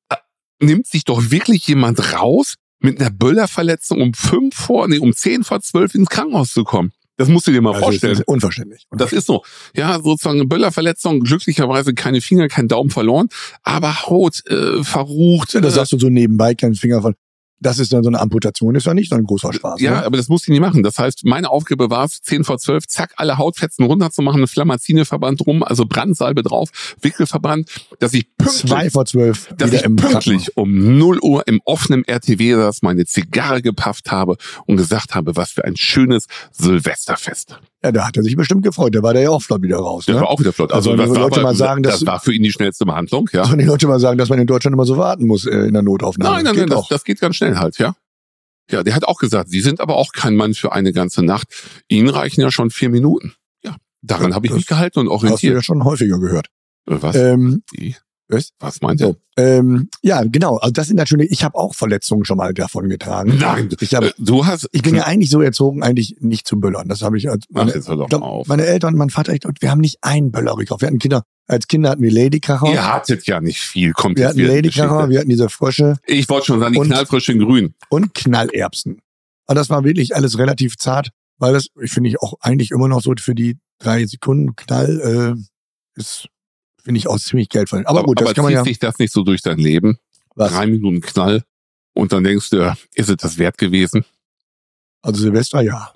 äh, 0.09 0.15
nimmt 0.59 0.87
sich 0.87 1.05
doch 1.05 1.31
wirklich 1.31 1.67
jemand 1.67 2.13
raus, 2.13 2.55
mit 2.79 2.99
einer 2.99 3.09
Böllerverletzung 3.09 4.01
um 4.01 4.13
fünf 4.13 4.55
vor, 4.55 4.87
nee, 4.87 4.99
um 4.99 5.13
zehn 5.13 5.43
vor 5.43 5.61
zwölf 5.61 5.95
ins 5.95 6.09
Krankenhaus 6.09 6.51
zu 6.51 6.63
kommen. 6.63 6.91
Das 7.17 7.27
musst 7.27 7.47
du 7.47 7.51
dir 7.51 7.61
mal 7.61 7.73
also 7.73 7.85
vorstellen. 7.85 8.21
unverständlich. 8.27 8.85
Und 8.89 9.01
das 9.01 9.11
ist 9.11 9.25
so. 9.25 9.43
Ja, 9.75 9.99
sozusagen 10.01 10.39
eine 10.39 10.47
Böllerverletzung, 10.47 11.21
glücklicherweise 11.21 11.93
keine 11.93 12.21
Finger, 12.21 12.47
kein 12.47 12.67
Daumen 12.67 12.91
verloren, 12.91 13.27
aber 13.63 14.05
Haut 14.05 14.45
äh, 14.47 14.83
verrucht. 14.83 15.53
Ja, 15.53 15.61
das 15.61 15.73
sagst 15.73 15.93
du 15.93 15.99
so 15.99 16.09
nebenbei, 16.09 16.53
kein 16.53 16.75
Finger 16.75 17.01
von. 17.01 17.15
Das 17.59 17.79
ist 17.79 17.91
dann 17.91 18.03
so 18.03 18.09
eine 18.09 18.19
Amputation, 18.19 18.75
ist 18.75 18.85
ja 18.85 18.93
nicht 18.93 19.09
so 19.09 19.15
ein 19.15 19.23
großer 19.23 19.51
Spaß. 19.51 19.81
Ja, 19.81 19.91
ne? 19.91 20.05
aber 20.05 20.17
das 20.17 20.29
musste 20.29 20.51
ich 20.51 20.53
nie 20.53 20.59
machen. 20.59 20.83
Das 20.83 20.99
heißt, 20.99 21.25
meine 21.25 21.49
Aufgabe 21.49 21.89
war 21.89 22.05
es, 22.05 22.21
10 22.21 22.43
vor 22.43 22.57
12, 22.57 22.87
zack, 22.87 23.13
alle 23.17 23.37
Hautfetzen 23.37 23.85
runterzumachen, 23.85 24.39
eine 24.39 24.47
Flammazineverband 24.47 25.45
rum, 25.45 25.63
also 25.63 25.85
Brandsalbe 25.85 26.43
drauf, 26.43 26.69
Wickelverband, 27.01 27.69
dass 27.99 28.13
ich 28.13 28.27
pünktlich, 28.37 28.69
Zwei 28.69 28.89
vor 28.89 29.05
12 29.05 29.53
dass 29.57 29.73
ich 29.73 29.81
pünktlich 29.81 30.55
um 30.55 30.97
0 30.97 31.19
Uhr 31.21 31.47
im 31.47 31.61
offenen 31.65 32.03
RTW 32.05 32.53
das 32.53 32.81
meine 32.81 33.05
Zigarre 33.05 33.61
gepafft 33.61 34.11
habe 34.11 34.37
und 34.65 34.77
gesagt 34.77 35.15
habe, 35.15 35.35
was 35.35 35.51
für 35.51 35.65
ein 35.65 35.75
schönes 35.75 36.27
Silvesterfest. 36.51 37.59
Ja, 37.83 37.91
da 37.91 38.07
hat 38.07 38.17
er 38.17 38.23
sich 38.23 38.35
bestimmt 38.35 38.63
gefreut. 38.63 38.95
Der 38.95 39.03
war 39.03 39.13
da 39.13 39.19
ja 39.19 39.29
auch 39.29 39.41
flott 39.41 39.61
wieder 39.61 39.77
raus. 39.77 40.05
Der 40.05 40.15
ne? 40.15 40.21
war 40.21 40.29
auch 40.29 40.39
wieder 40.39 40.51
flott. 40.51 40.73
Also, 40.73 40.91
also 40.91 41.03
das, 41.03 41.15
war, 41.15 41.21
Leute 41.21 41.41
mal 41.41 41.55
sagen, 41.55 41.83
das 41.83 42.05
war 42.05 42.19
für 42.19 42.33
ihn 42.33 42.41
die 42.41 42.51
schnellste 42.51 42.85
Behandlung. 42.85 43.29
Ja. 43.33 43.45
Sollen 43.45 43.59
die 43.59 43.65
Leute 43.65 43.87
mal 43.87 43.99
sagen, 43.99 44.17
dass 44.17 44.29
man 44.29 44.39
in 44.39 44.47
Deutschland 44.47 44.73
immer 44.73 44.85
so 44.85 44.97
warten 44.97 45.27
muss 45.27 45.45
äh, 45.45 45.51
in 45.51 45.73
der 45.73 45.83
Notaufnahme? 45.83 46.35
Nein, 46.35 46.45
nein, 46.45 46.55
nein, 46.55 46.69
das, 46.69 46.87
das, 46.87 47.03
geht 47.03 47.19
ganz 47.19 47.35
schnell 47.35 47.57
halt, 47.57 47.77
ja. 47.77 47.95
Ja, 48.71 48.83
der 48.83 48.95
hat 48.95 49.05
auch 49.05 49.19
gesagt, 49.19 49.49
Sie 49.49 49.61
sind 49.61 49.79
aber 49.79 49.95
auch 49.95 50.11
kein 50.11 50.35
Mann 50.35 50.53
für 50.53 50.73
eine 50.73 50.91
ganze 50.91 51.23
Nacht. 51.23 51.47
Ihnen 51.87 52.09
reichen 52.09 52.41
ja 52.41 52.51
schon 52.51 52.69
vier 52.69 52.89
Minuten. 52.89 53.33
Ja, 53.63 53.75
daran 54.01 54.31
ja, 54.31 54.35
habe 54.35 54.47
ich 54.47 54.53
mich 54.53 54.65
gehalten 54.65 54.99
und 54.99 55.07
orientiert. 55.07 55.33
Hast 55.33 55.43
du 55.43 55.53
ja 55.53 55.61
schon 55.61 55.85
häufiger 55.85 56.19
gehört. 56.19 56.47
Äh, 56.87 56.97
was? 56.99 57.15
Ähm, 57.15 57.63
Die? 57.73 57.95
Was? 58.29 58.51
Was 58.59 58.81
meint? 58.81 58.99
So, 58.99 59.15
ähm, 59.37 59.89
ja, 60.01 60.23
genau. 60.23 60.57
Also 60.57 60.73
das 60.73 60.87
sind 60.87 60.97
natürlich, 60.97 61.31
ich 61.31 61.43
habe 61.43 61.55
auch 61.55 61.73
Verletzungen 61.73 62.25
schon 62.25 62.37
mal 62.37 62.53
davon 62.53 62.89
getragen. 62.89 63.37
Nein, 63.39 63.69
ich 63.79 63.93
hab, 63.95 64.03
du 64.17 64.45
hast. 64.45 64.67
Ich 64.73 64.81
bin 64.81 64.95
ja 64.95 65.03
eigentlich 65.03 65.29
so 65.29 65.41
erzogen, 65.41 65.81
eigentlich 65.81 66.17
nicht 66.19 66.45
zu 66.45 66.59
böllern. 66.59 66.89
Das 66.89 67.01
habe 67.03 67.17
ich 67.17 67.29
als 67.29 67.45
meine, 67.49 67.71
Ach, 67.71 67.75
jetzt 67.75 67.87
hör 67.87 67.95
doch 67.95 68.09
mal 68.09 68.25
auf. 68.25 68.47
meine 68.47 68.65
Eltern, 68.65 68.95
mein 68.95 69.09
Vater, 69.09 69.33
ich, 69.33 69.41
wir 69.59 69.71
haben 69.71 69.79
nicht 69.79 69.99
einen 70.01 70.31
Böller 70.31 70.55
gekauft. 70.55 70.81
Wir 70.81 70.87
hatten 70.87 70.99
Kinder, 70.99 71.23
als 71.47 71.67
Kinder 71.67 71.91
hatten 71.91 72.01
wir 72.01 72.11
Ladykracher. 72.11 72.67
Ihr 72.67 72.85
hattet 72.85 73.25
ja 73.27 73.39
nicht 73.39 73.59
viel, 73.59 73.93
kommt 73.93 74.17
Wir 74.17 74.27
hatten 74.27 74.39
Ladykracher, 74.39 75.09
wir 75.09 75.19
hatten 75.19 75.29
diese 75.29 75.49
Frösche. 75.49 75.95
Ich 76.05 76.27
wollte 76.27 76.47
schon 76.47 76.59
sagen, 76.59 76.73
die 76.73 76.79
knallfrischen 76.81 77.39
Grün. 77.39 77.75
Und 77.89 78.13
Knallerbsen. 78.13 78.99
Und 79.45 79.55
das 79.55 79.69
war 79.69 79.85
wirklich 79.85 80.15
alles 80.15 80.37
relativ 80.37 80.77
zart, 80.77 81.11
weil 81.37 81.53
das, 81.53 81.67
ich 81.81 81.91
finde 81.91 82.09
ich 82.09 82.21
auch 82.21 82.33
eigentlich 82.41 82.71
immer 82.71 82.89
noch 82.89 83.01
so 83.01 83.13
für 83.17 83.35
die 83.35 83.57
drei 83.79 84.05
Sekunden 84.05 84.55
Knall 84.55 85.37
äh, 85.37 85.99
ist 85.99 86.27
finde 86.87 86.99
ich 86.99 87.07
auch 87.07 87.19
ziemlich 87.19 87.49
Geld 87.49 87.67
verdienen. 87.67 87.87
Aber, 87.87 88.03
gut, 88.03 88.21
das 88.21 88.27
aber 88.27 88.33
kann 88.33 88.45
man 88.45 88.53
ja. 88.53 88.63
sich 88.63 88.79
das 88.79 88.97
nicht 88.97 89.11
so 89.11 89.23
durch 89.23 89.41
dein 89.41 89.57
Leben? 89.57 89.97
Was? 90.35 90.53
Drei 90.53 90.67
Minuten 90.67 91.01
Knall 91.01 91.43
und 91.93 92.13
dann 92.13 92.23
denkst 92.23 92.51
du, 92.51 92.73
ist 92.95 93.09
es 93.09 93.17
das 93.17 93.37
wert 93.37 93.57
gewesen? 93.57 94.05
Also 95.01 95.21
Silvester 95.21 95.61
ja. 95.61 95.91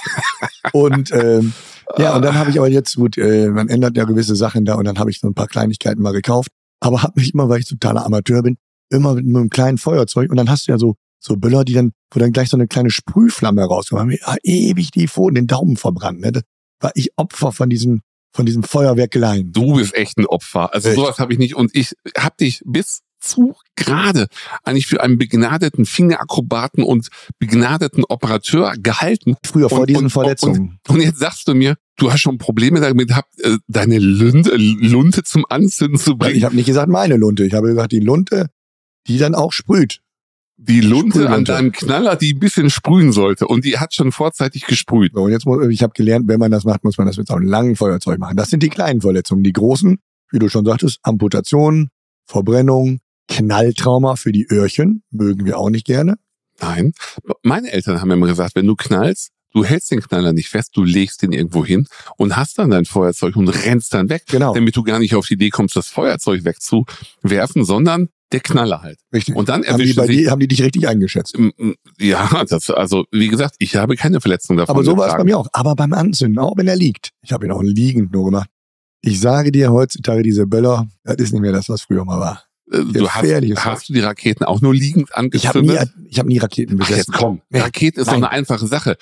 und 0.72 1.10
ähm, 1.12 1.54
ja, 1.96 2.14
und 2.14 2.20
dann 2.20 2.34
habe 2.34 2.50
ich 2.50 2.58
aber 2.58 2.68
jetzt, 2.68 2.96
gut, 2.96 3.16
äh, 3.16 3.48
man 3.48 3.70
ändert 3.70 3.96
ja 3.96 4.04
gewisse 4.04 4.36
Sachen 4.36 4.66
da 4.66 4.74
und 4.74 4.84
dann 4.84 4.98
habe 4.98 5.10
ich 5.10 5.18
so 5.18 5.28
ein 5.28 5.34
paar 5.34 5.46
Kleinigkeiten 5.46 6.02
mal 6.02 6.12
gekauft. 6.12 6.50
Aber 6.80 7.02
habe 7.02 7.14
mich 7.18 7.32
immer, 7.32 7.48
weil 7.48 7.60
ich 7.60 7.66
totaler 7.66 8.04
Amateur 8.04 8.42
bin, 8.42 8.58
immer 8.90 9.14
mit, 9.14 9.24
mit 9.24 9.36
einem 9.36 9.48
kleinen 9.48 9.78
Feuerzeug 9.78 10.30
und 10.30 10.36
dann 10.36 10.50
hast 10.50 10.68
du 10.68 10.72
ja 10.72 10.78
so 10.78 10.96
so 11.20 11.36
Böller, 11.36 11.64
die 11.64 11.72
dann, 11.72 11.92
wo 12.12 12.20
dann 12.20 12.32
gleich 12.32 12.50
so 12.50 12.56
eine 12.56 12.68
kleine 12.68 12.90
Sprühflamme 12.90 13.64
rauskommt. 13.64 14.00
Haben 14.00 14.08
mir 14.08 14.20
ewig 14.42 14.90
die 14.90 15.08
Pfoten, 15.08 15.34
den 15.34 15.46
Daumen 15.46 15.76
verbrannt. 15.76 16.20
Ne? 16.20 16.42
War 16.80 16.92
ich 16.94 17.10
Opfer 17.16 17.50
von 17.52 17.70
diesem 17.70 18.02
von 18.32 18.46
diesem 18.46 18.62
Feuerwerkeleien. 18.62 19.52
Du 19.52 19.76
bist 19.76 19.94
echt 19.94 20.18
ein 20.18 20.26
Opfer. 20.26 20.72
Also 20.74 20.88
Echt? 20.88 20.98
sowas 20.98 21.18
habe 21.18 21.32
ich 21.32 21.38
nicht. 21.38 21.56
Und 21.56 21.74
ich 21.74 21.94
habe 22.16 22.36
dich 22.40 22.62
bis 22.64 23.02
zu 23.20 23.56
gerade 23.74 24.28
eigentlich 24.62 24.86
für 24.86 25.02
einen 25.02 25.18
begnadeten 25.18 25.86
Fingerakrobaten 25.86 26.84
und 26.84 27.08
begnadeten 27.38 28.04
Operateur 28.04 28.74
gehalten. 28.78 29.36
Früher 29.44 29.68
vor 29.68 29.80
und, 29.80 29.90
diesen 29.90 30.04
und, 30.04 30.10
Verletzungen. 30.10 30.78
Und, 30.88 30.94
und, 30.94 31.00
jetzt 31.02 31.18
sagst 31.18 31.48
du 31.48 31.54
mir, 31.54 31.76
du 31.96 32.12
hast 32.12 32.20
schon 32.20 32.38
Probleme 32.38 32.80
damit 32.80 33.08
gehabt, 33.08 33.40
äh, 33.40 33.56
deine 33.66 33.98
Lunte, 33.98 34.54
Lunte 34.56 35.24
zum 35.24 35.44
Anzünden 35.48 35.98
zu 35.98 36.16
bringen. 36.16 36.36
Ich 36.36 36.44
habe 36.44 36.54
nicht 36.54 36.66
gesagt 36.66 36.88
meine 36.88 37.16
Lunte. 37.16 37.44
Ich 37.44 37.54
habe 37.54 37.68
gesagt 37.68 37.92
die 37.92 38.00
Lunte, 38.00 38.50
die 39.08 39.18
dann 39.18 39.34
auch 39.34 39.52
sprüht 39.52 40.00
die 40.60 40.80
Lunte 40.80 41.30
an 41.30 41.44
deinem 41.44 41.70
Knaller, 41.70 42.16
die 42.16 42.34
ein 42.34 42.40
bisschen 42.40 42.68
sprühen 42.68 43.12
sollte. 43.12 43.46
Und 43.46 43.64
die 43.64 43.78
hat 43.78 43.94
schon 43.94 44.10
vorzeitig 44.10 44.66
gesprüht. 44.66 45.12
So, 45.14 45.22
und 45.22 45.30
jetzt 45.30 45.46
muss, 45.46 45.64
ich 45.68 45.82
habe 45.82 45.92
gelernt, 45.94 46.26
wenn 46.26 46.40
man 46.40 46.50
das 46.50 46.64
macht, 46.64 46.82
muss 46.82 46.98
man 46.98 47.06
das 47.06 47.16
mit 47.16 47.28
so 47.28 47.34
einem 47.34 47.46
langen 47.46 47.76
Feuerzeug 47.76 48.18
machen. 48.18 48.36
Das 48.36 48.50
sind 48.50 48.62
die 48.62 48.68
kleinen 48.68 49.00
Verletzungen. 49.00 49.44
Die 49.44 49.52
großen, 49.52 49.98
wie 50.32 50.38
du 50.38 50.48
schon 50.48 50.64
sagtest, 50.64 50.98
Amputation, 51.02 51.90
Verbrennung, 52.26 52.98
Knalltrauma 53.28 54.16
für 54.16 54.32
die 54.32 54.46
Öhrchen, 54.50 55.04
mögen 55.10 55.46
wir 55.46 55.58
auch 55.58 55.70
nicht 55.70 55.86
gerne. 55.86 56.16
Nein. 56.60 56.92
Meine 57.42 57.70
Eltern 57.70 58.00
haben 58.00 58.10
immer 58.10 58.26
gesagt, 58.26 58.56
wenn 58.56 58.66
du 58.66 58.74
knallst, 58.74 59.30
du 59.52 59.64
hältst 59.64 59.92
den 59.92 60.00
Knaller 60.00 60.32
nicht 60.32 60.48
fest, 60.48 60.72
du 60.74 60.82
legst 60.82 61.22
ihn 61.22 61.32
irgendwo 61.32 61.64
hin 61.64 61.86
und 62.16 62.36
hast 62.36 62.58
dann 62.58 62.70
dein 62.70 62.84
Feuerzeug 62.84 63.36
und 63.36 63.48
rennst 63.48 63.94
dann 63.94 64.08
weg. 64.08 64.24
Genau. 64.26 64.54
Damit 64.54 64.74
du 64.76 64.82
gar 64.82 64.98
nicht 64.98 65.14
auf 65.14 65.26
die 65.26 65.34
Idee 65.34 65.50
kommst, 65.50 65.76
das 65.76 65.88
Feuerzeug 65.88 66.44
wegzuwerfen, 66.44 67.64
sondern 67.64 68.08
der 68.32 68.40
Knaller 68.40 68.82
halt. 68.82 68.98
Richtig. 69.12 69.34
Und 69.34 69.48
dann 69.48 69.64
haben 69.64 69.78
die, 69.78 69.94
bei 69.94 70.06
sie, 70.06 70.16
dir, 70.18 70.30
haben 70.30 70.40
die 70.40 70.48
dich 70.48 70.62
richtig 70.62 70.86
eingeschätzt. 70.88 71.38
Ja, 71.98 72.44
das, 72.48 72.70
also 72.70 73.04
wie 73.10 73.28
gesagt, 73.28 73.56
ich 73.58 73.76
habe 73.76 73.96
keine 73.96 74.20
Verletzung 74.20 74.56
davon. 74.56 74.74
Aber 74.74 74.84
so 74.84 74.96
war 74.96 75.08
es 75.08 75.16
bei 75.16 75.24
mir 75.24 75.38
auch. 75.38 75.48
Aber 75.52 75.74
beim 75.74 75.92
Anzünden, 75.92 76.38
auch 76.38 76.56
wenn 76.56 76.68
er 76.68 76.76
liegt. 76.76 77.10
Ich 77.22 77.32
habe 77.32 77.46
ihn 77.46 77.52
auch 77.52 77.62
liegend 77.62 78.12
nur 78.12 78.26
gemacht. 78.26 78.50
Ich 79.00 79.20
sage 79.20 79.52
dir 79.52 79.72
heutzutage, 79.72 80.22
diese 80.22 80.46
Böller, 80.46 80.88
das 81.04 81.16
ist 81.16 81.32
nicht 81.32 81.40
mehr 81.40 81.52
das, 81.52 81.68
was 81.68 81.82
früher 81.82 82.04
mal 82.04 82.18
war. 82.18 82.47
Äh, 82.72 82.84
Du 82.92 83.08
hast, 83.08 83.24
hast 83.64 83.88
du 83.88 83.92
die 83.94 84.00
Raketen 84.00 84.44
auch 84.44 84.60
nur 84.60 84.74
liegend 84.74 85.10
Ich 85.32 85.46
habe 85.46 85.62
nie, 85.62 85.70
angezündet? 85.78 85.90
ich 86.10 86.18
hab 86.18 86.26
nie 86.26 86.38
Raketen 86.38 86.74
Ach, 86.80 86.86
besessen. 86.86 87.12
jetzt 87.12 87.18
komm. 87.18 87.40
Nee. 87.50 87.60
Rakete 87.60 88.00
ist 88.00 88.06
doch 88.08 88.12
Nein. 88.12 88.24
eine 88.24 88.30
einfache 88.32 88.66
Sache. 88.66 88.96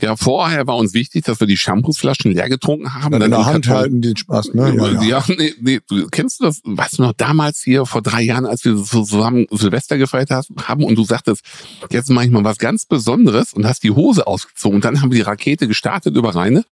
Ja, 0.00 0.16
vorher 0.16 0.66
war 0.66 0.76
uns 0.76 0.94
wichtig, 0.94 1.24
dass 1.24 1.40
wir 1.40 1.46
die 1.46 1.56
Shampoosflaschen 1.56 2.32
leer 2.32 2.48
getrunken 2.48 2.94
haben. 2.94 3.12
Dann 3.12 3.22
in 3.22 3.30
der 3.30 3.40
im 3.40 3.46
Hand 3.46 3.64
Karton- 3.66 3.80
halten, 3.80 4.02
den 4.02 4.16
Spaß, 4.16 4.54
ne? 4.54 4.74
Ja, 4.76 5.02
ja. 5.02 5.24
nee, 5.36 5.54
nee, 5.60 5.80
du 5.88 6.06
kennst 6.08 6.40
du 6.40 6.44
das, 6.44 6.60
weißt 6.64 6.98
du 6.98 7.02
noch, 7.02 7.12
damals 7.12 7.60
hier 7.62 7.86
vor 7.86 8.02
drei 8.02 8.22
Jahren, 8.22 8.46
als 8.46 8.64
wir 8.64 8.76
so 8.76 9.02
zusammen 9.02 9.46
Silvester 9.50 9.98
gefeiert 9.98 10.30
haben 10.30 10.84
und 10.84 10.94
du 10.96 11.04
sagtest, 11.04 11.42
jetzt 11.90 12.10
mache 12.10 12.26
ich 12.26 12.30
mal 12.30 12.44
was 12.44 12.58
ganz 12.58 12.86
Besonderes 12.86 13.52
und 13.52 13.66
hast 13.66 13.82
die 13.82 13.90
Hose 13.90 14.26
ausgezogen 14.26 14.76
und 14.76 14.84
dann 14.84 15.00
haben 15.02 15.10
wir 15.10 15.16
die 15.16 15.22
Rakete 15.22 15.66
gestartet 15.68 16.16
über 16.16 16.34
Rheine. 16.34 16.64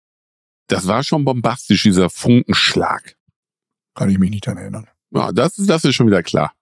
Das 0.69 0.87
war 0.87 1.05
schon 1.05 1.25
bombastisch, 1.25 1.83
dieser 1.83 2.09
Funkenschlag. 2.11 3.17
Kann 3.95 4.11
ich 4.11 4.19
mich 4.19 4.31
nicht 4.31 4.47
dran 4.47 4.57
erinnern. 4.57 4.87
Ja, 5.15 5.33
das 5.33 5.59
ist, 5.59 5.71
das 5.71 5.85
ist 5.85 5.95
schon 5.95 6.07
wieder 6.07 6.23
klar. 6.23 6.53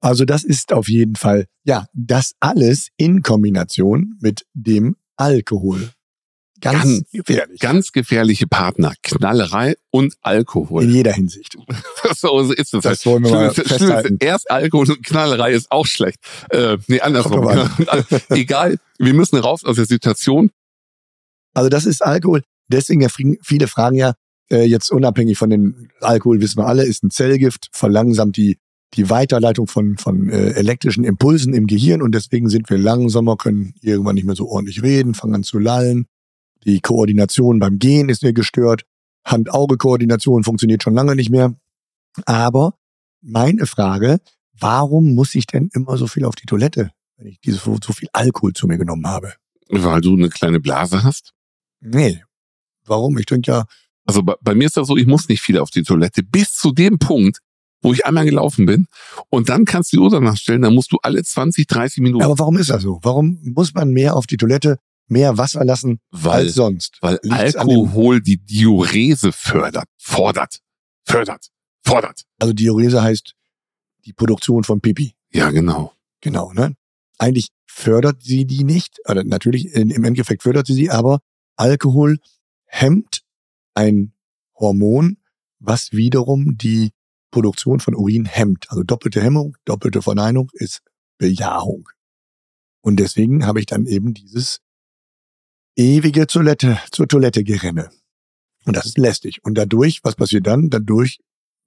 Also 0.00 0.24
das 0.24 0.42
ist 0.44 0.72
auf 0.72 0.88
jeden 0.88 1.16
Fall, 1.16 1.46
ja, 1.64 1.86
das 1.94 2.32
alles 2.40 2.88
in 2.96 3.22
Kombination 3.22 4.14
mit 4.20 4.44
dem 4.52 4.96
Alkohol. 5.16 5.90
Ganz, 6.60 6.82
Ganz- 6.84 7.10
gefährlich. 7.10 7.60
Ganz 7.60 7.90
gefährliche 7.92 8.46
Partner, 8.46 8.94
Knallerei 9.02 9.74
und 9.90 10.14
in 10.14 10.18
Alkohol. 10.22 10.84
jeder 10.84 11.12
Hinsicht. 11.12 11.56
so 12.16 12.40
ist 12.52 12.72
es. 12.74 12.82
Das 12.82 13.04
wollen 13.04 13.24
wir 13.24 13.30
mal 13.32 13.50
Schlimmste- 13.52 13.68
festhalten. 13.68 14.16
Erst 14.20 14.48
Alkohol 14.50 14.90
und 14.90 15.02
Knallerei 15.04 15.52
ist 15.52 15.70
auch 15.72 15.86
schlecht. 15.86 16.18
Äh, 16.50 16.78
nee, 16.86 17.00
andersrum. 17.00 17.48
Egal, 18.28 18.78
wir 18.98 19.14
müssen 19.14 19.38
raus 19.38 19.64
aus 19.64 19.74
der 19.76 19.86
Situation. 19.86 20.50
Also 21.52 21.68
das 21.68 21.84
ist 21.84 22.00
Alkohol. 22.04 22.42
Deswegen 22.68 23.00
ja 23.00 23.08
viele 23.08 23.66
fragen 23.66 23.96
ja, 23.96 24.14
äh, 24.50 24.64
jetzt 24.64 24.90
unabhängig 24.90 25.38
von 25.38 25.50
dem 25.50 25.88
Alkohol, 26.00 26.40
wissen 26.40 26.58
wir 26.58 26.66
alle, 26.66 26.84
ist 26.84 27.02
ein 27.02 27.10
Zellgift, 27.10 27.68
verlangsamt 27.72 28.36
die, 28.36 28.58
die 28.94 29.08
Weiterleitung 29.08 29.66
von, 29.66 29.96
von 29.96 30.28
äh, 30.28 30.50
elektrischen 30.50 31.04
Impulsen 31.04 31.54
im 31.54 31.66
Gehirn 31.66 32.02
und 32.02 32.14
deswegen 32.14 32.48
sind 32.48 32.68
wir 32.68 32.78
langsamer, 32.78 33.36
können 33.36 33.74
irgendwann 33.80 34.14
nicht 34.14 34.26
mehr 34.26 34.36
so 34.36 34.48
ordentlich 34.48 34.82
reden, 34.82 35.14
fangen 35.14 35.36
an 35.36 35.42
zu 35.42 35.58
lallen. 35.58 36.06
Die 36.64 36.80
Koordination 36.80 37.58
beim 37.58 37.78
Gehen 37.78 38.08
ist 38.08 38.22
mir 38.22 38.32
gestört. 38.32 38.84
Hand-Auge-Koordination 39.24 40.44
funktioniert 40.44 40.82
schon 40.82 40.94
lange 40.94 41.16
nicht 41.16 41.30
mehr. 41.30 41.54
Aber 42.26 42.78
meine 43.20 43.66
Frage, 43.66 44.18
warum 44.58 45.14
muss 45.14 45.34
ich 45.34 45.46
denn 45.46 45.70
immer 45.74 45.96
so 45.96 46.06
viel 46.06 46.24
auf 46.24 46.36
die 46.36 46.46
Toilette, 46.46 46.90
wenn 47.16 47.26
ich 47.26 47.40
diese, 47.40 47.58
so 47.58 47.92
viel 47.92 48.08
Alkohol 48.12 48.52
zu 48.52 48.66
mir 48.66 48.78
genommen 48.78 49.06
habe? 49.06 49.34
Weil 49.68 50.00
du 50.00 50.12
eine 50.12 50.28
kleine 50.28 50.60
Blase 50.60 51.02
hast. 51.02 51.32
Nee. 51.80 52.22
Warum? 52.84 53.16
Ich 53.18 53.26
trinke 53.26 53.50
ja 53.50 53.64
Also 54.04 54.22
bei, 54.22 54.34
bei 54.40 54.54
mir 54.54 54.66
ist 54.66 54.76
das 54.76 54.88
so, 54.88 54.96
ich 54.96 55.06
muss 55.06 55.28
nicht 55.28 55.40
viel 55.40 55.58
auf 55.58 55.70
die 55.70 55.82
Toilette. 55.82 56.22
Bis 56.22 56.52
zu 56.52 56.72
dem 56.72 56.98
Punkt, 56.98 57.38
wo 57.82 57.92
ich 57.92 58.06
einmal 58.06 58.24
gelaufen 58.24 58.66
bin. 58.66 58.86
Und 59.28 59.48
dann 59.48 59.64
kannst 59.64 59.92
du 59.92 59.96
die 59.96 60.00
Uhr 60.02 60.10
danach 60.10 60.36
stellen, 60.36 60.62
dann 60.62 60.74
musst 60.74 60.92
du 60.92 60.98
alle 61.02 61.22
20, 61.22 61.66
30 61.66 62.02
Minuten. 62.02 62.24
Aber 62.24 62.38
warum 62.38 62.56
ist 62.56 62.70
das 62.70 62.82
so? 62.82 63.00
Warum 63.02 63.38
muss 63.42 63.74
man 63.74 63.90
mehr 63.90 64.16
auf 64.16 64.26
die 64.26 64.36
Toilette, 64.36 64.78
mehr 65.08 65.38
Wasser 65.38 65.64
lassen 65.64 66.00
weil, 66.10 66.46
als 66.46 66.54
sonst? 66.54 66.98
weil 67.00 67.18
Liegt's 67.22 67.56
Alkohol 67.56 68.20
die 68.20 68.38
Diurese 68.38 69.32
fördert. 69.32 69.86
Fordert. 69.98 70.60
Fördert. 71.04 71.48
Fordert. 71.84 72.22
Also 72.38 72.52
Diurese 72.52 73.02
heißt 73.02 73.34
die 74.04 74.12
Produktion 74.12 74.64
von 74.64 74.80
Pipi. 74.80 75.14
Ja, 75.32 75.50
genau. 75.50 75.92
Genau, 76.20 76.52
ne? 76.52 76.74
Eigentlich 77.18 77.48
fördert 77.66 78.22
sie 78.22 78.46
die 78.46 78.64
nicht, 78.64 78.98
oder 79.08 79.24
natürlich 79.24 79.74
im 79.74 80.04
Endeffekt 80.04 80.42
fördert 80.42 80.66
sie 80.66 80.74
sie, 80.74 80.90
aber 80.90 81.20
Alkohol 81.56 82.18
hemmt 82.66 83.22
ein 83.74 84.12
Hormon, 84.58 85.18
was 85.58 85.92
wiederum 85.92 86.56
die 86.56 86.92
Produktion 87.30 87.80
von 87.80 87.94
Urin 87.94 88.24
hemmt. 88.24 88.66
Also 88.70 88.82
doppelte 88.82 89.22
Hemmung, 89.22 89.56
doppelte 89.64 90.02
Verneinung 90.02 90.50
ist 90.54 90.82
Bejahung. 91.18 91.88
Und 92.82 92.96
deswegen 92.98 93.46
habe 93.46 93.60
ich 93.60 93.66
dann 93.66 93.86
eben 93.86 94.12
dieses 94.12 94.60
ewige 95.76 96.26
Toilette, 96.26 96.78
zur 96.90 97.08
Toilette 97.08 97.44
gerenne. 97.44 97.90
Und 98.64 98.76
das 98.76 98.86
ist 98.86 98.98
lästig. 98.98 99.44
Und 99.44 99.56
dadurch, 99.56 100.00
was 100.04 100.14
passiert 100.14 100.46
dann? 100.46 100.70
Dadurch 100.70 101.18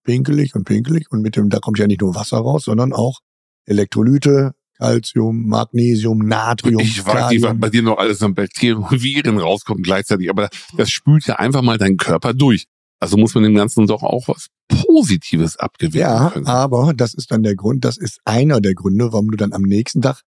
pinkelig 0.04 0.56
und 0.56 0.66
pinkelig 0.66 1.12
und 1.12 1.22
mit 1.22 1.36
dem, 1.36 1.50
da 1.50 1.60
kommt 1.60 1.80
ja 1.80 1.88
nicht 1.88 2.02
nur 2.02 2.16
Wasser 2.16 2.38
raus, 2.38 2.66
sondern 2.66 2.94
auch 2.94 3.20
Elektrolyte, 3.66 4.54
Calcium, 4.78 5.48
Magnesium, 5.48 6.20
Natrium, 6.20 6.80
Ich 6.82 7.06
weiß 7.06 7.32
nicht, 7.32 7.44
was 7.44 7.58
bei 7.60 7.70
dir 7.70 7.82
noch 7.82 7.98
alles 7.98 8.22
an 8.22 8.34
Bakterien 8.36 8.78
und 8.84 9.02
Viren 9.04 9.38
rauskommt 9.38 9.84
gleichzeitig, 9.84 10.30
aber 10.30 10.50
das 10.78 10.90
spült 10.90 11.26
ja 11.28 11.36
einfach 11.38 11.62
mal 11.62 11.78
deinen 11.78 11.98
Körper 11.98 12.34
durch. 12.34 12.66
Also 13.00 13.18
muss 13.18 13.36
man 13.36 13.44
dem 13.44 13.56
Ganzen 13.56 13.88
doch 13.88 14.04
auch 14.04 14.28
was 14.28 14.48
Positives 14.68 15.58
abgewinnen 15.58 16.00
Ja, 16.00 16.30
können. 16.30 16.48
aber 16.48 16.94
das 16.96 17.14
ist 17.14 17.32
dann 17.32 17.44
der 17.44 17.56
Grund, 17.56 17.86
das 17.86 17.98
ist 17.98 18.20
einer 18.26 18.62
der 18.62 18.74
Gründe, 18.74 19.12
warum 19.12 19.30
du 19.32 19.38
dann 19.38 19.54
am 19.54 19.62
nächsten 19.64 20.02
Tag 20.02 20.22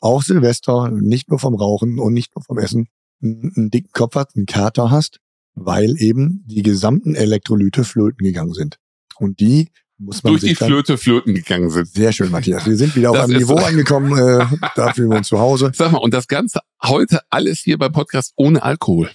auch 0.00 0.22
Silvester 0.22 0.90
nicht 0.90 1.30
nur 1.30 1.38
vom 1.38 1.54
Rauchen 1.54 1.98
und 1.98 2.12
nicht 2.12 2.34
nur 2.34 2.42
vom 2.42 2.58
Essen 2.58 2.88
einen, 3.22 3.70
dicken 3.70 3.90
Kopf 3.92 4.16
hast, 4.16 4.36
einen 4.36 4.46
Kater 4.46 4.90
hast, 4.90 5.18
weil 5.54 5.94
eben 6.00 6.44
die 6.46 6.62
gesamten 6.62 7.14
Elektrolyte 7.14 7.84
flöten 7.84 8.24
gegangen 8.24 8.52
sind. 8.52 8.78
Und 9.16 9.40
die 9.40 9.68
Durch 9.98 10.40
sich 10.40 10.52
die 10.52 10.58
dann 10.58 10.68
Flöte 10.68 10.98
flöten 10.98 11.34
gegangen 11.34 11.70
sind. 11.70 11.86
Sehr 11.86 12.12
schön, 12.12 12.30
Matthias. 12.30 12.66
Wir 12.66 12.76
sind 12.76 12.96
wieder 12.96 13.10
auf 13.10 13.16
Das 13.16 13.30
einem 13.30 13.38
Niveau 13.38 13.56
angekommen, 13.56 14.12
äh, 14.18 14.44
da 14.76 14.92
fühlen 14.92 15.10
wir 15.10 15.18
uns 15.18 15.28
zu 15.28 15.38
Hause. 15.38 15.70
Sag 15.74 15.92
mal, 15.92 15.98
und 15.98 16.12
das 16.12 16.26
Ganze 16.26 16.60
heute 16.82 17.20
alles 17.30 17.60
hier 17.60 17.78
beim 17.78 17.92
Podcast 17.92 18.32
ohne 18.36 18.62
Alkohol. 18.62 19.10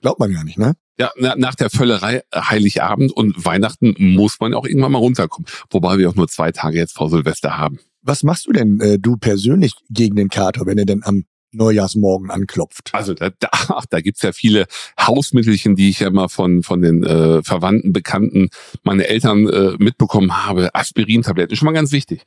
Glaubt 0.00 0.18
man 0.18 0.32
gar 0.32 0.44
nicht, 0.44 0.58
ne? 0.58 0.74
Ja, 0.98 1.12
na, 1.16 1.36
nach 1.36 1.54
der 1.54 1.70
Völlerei 1.70 2.22
äh, 2.30 2.40
Heiligabend 2.40 3.12
und 3.12 3.44
Weihnachten 3.44 3.94
muss 3.98 4.40
man 4.40 4.52
auch 4.54 4.66
irgendwann 4.66 4.92
mal 4.92 4.98
runterkommen. 4.98 5.48
Wobei 5.70 5.98
wir 5.98 6.10
auch 6.10 6.16
nur 6.16 6.28
zwei 6.28 6.50
Tage 6.50 6.78
jetzt 6.78 6.94
vor 6.94 7.08
Silvester 7.08 7.56
haben. 7.56 7.78
Was 8.02 8.24
machst 8.24 8.46
du 8.46 8.52
denn, 8.52 8.80
äh, 8.80 8.98
du 8.98 9.16
persönlich, 9.16 9.74
gegen 9.90 10.16
den 10.16 10.28
Kater, 10.28 10.66
wenn 10.66 10.78
er 10.78 10.86
denn 10.86 11.04
am 11.04 11.24
Neujahrsmorgen 11.52 12.30
anklopft? 12.30 12.90
Also 12.92 13.14
da, 13.14 13.30
da, 13.38 13.48
ach, 13.52 13.86
da 13.88 14.00
gibt's 14.00 14.22
ja 14.22 14.32
viele 14.32 14.66
Hausmittelchen, 15.00 15.76
die 15.76 15.90
ich 15.90 16.00
ja 16.00 16.10
mal 16.10 16.28
von, 16.28 16.62
von 16.62 16.80
den 16.82 17.04
äh, 17.04 17.42
Verwandten, 17.42 17.92
Bekannten, 17.92 18.48
meine 18.82 19.06
Eltern 19.08 19.48
äh, 19.48 19.72
mitbekommen 19.78 20.44
habe. 20.44 20.74
Aspirintabletten, 20.74 21.56
schon 21.56 21.66
mal 21.66 21.72
ganz 21.72 21.92
wichtig. 21.92 22.22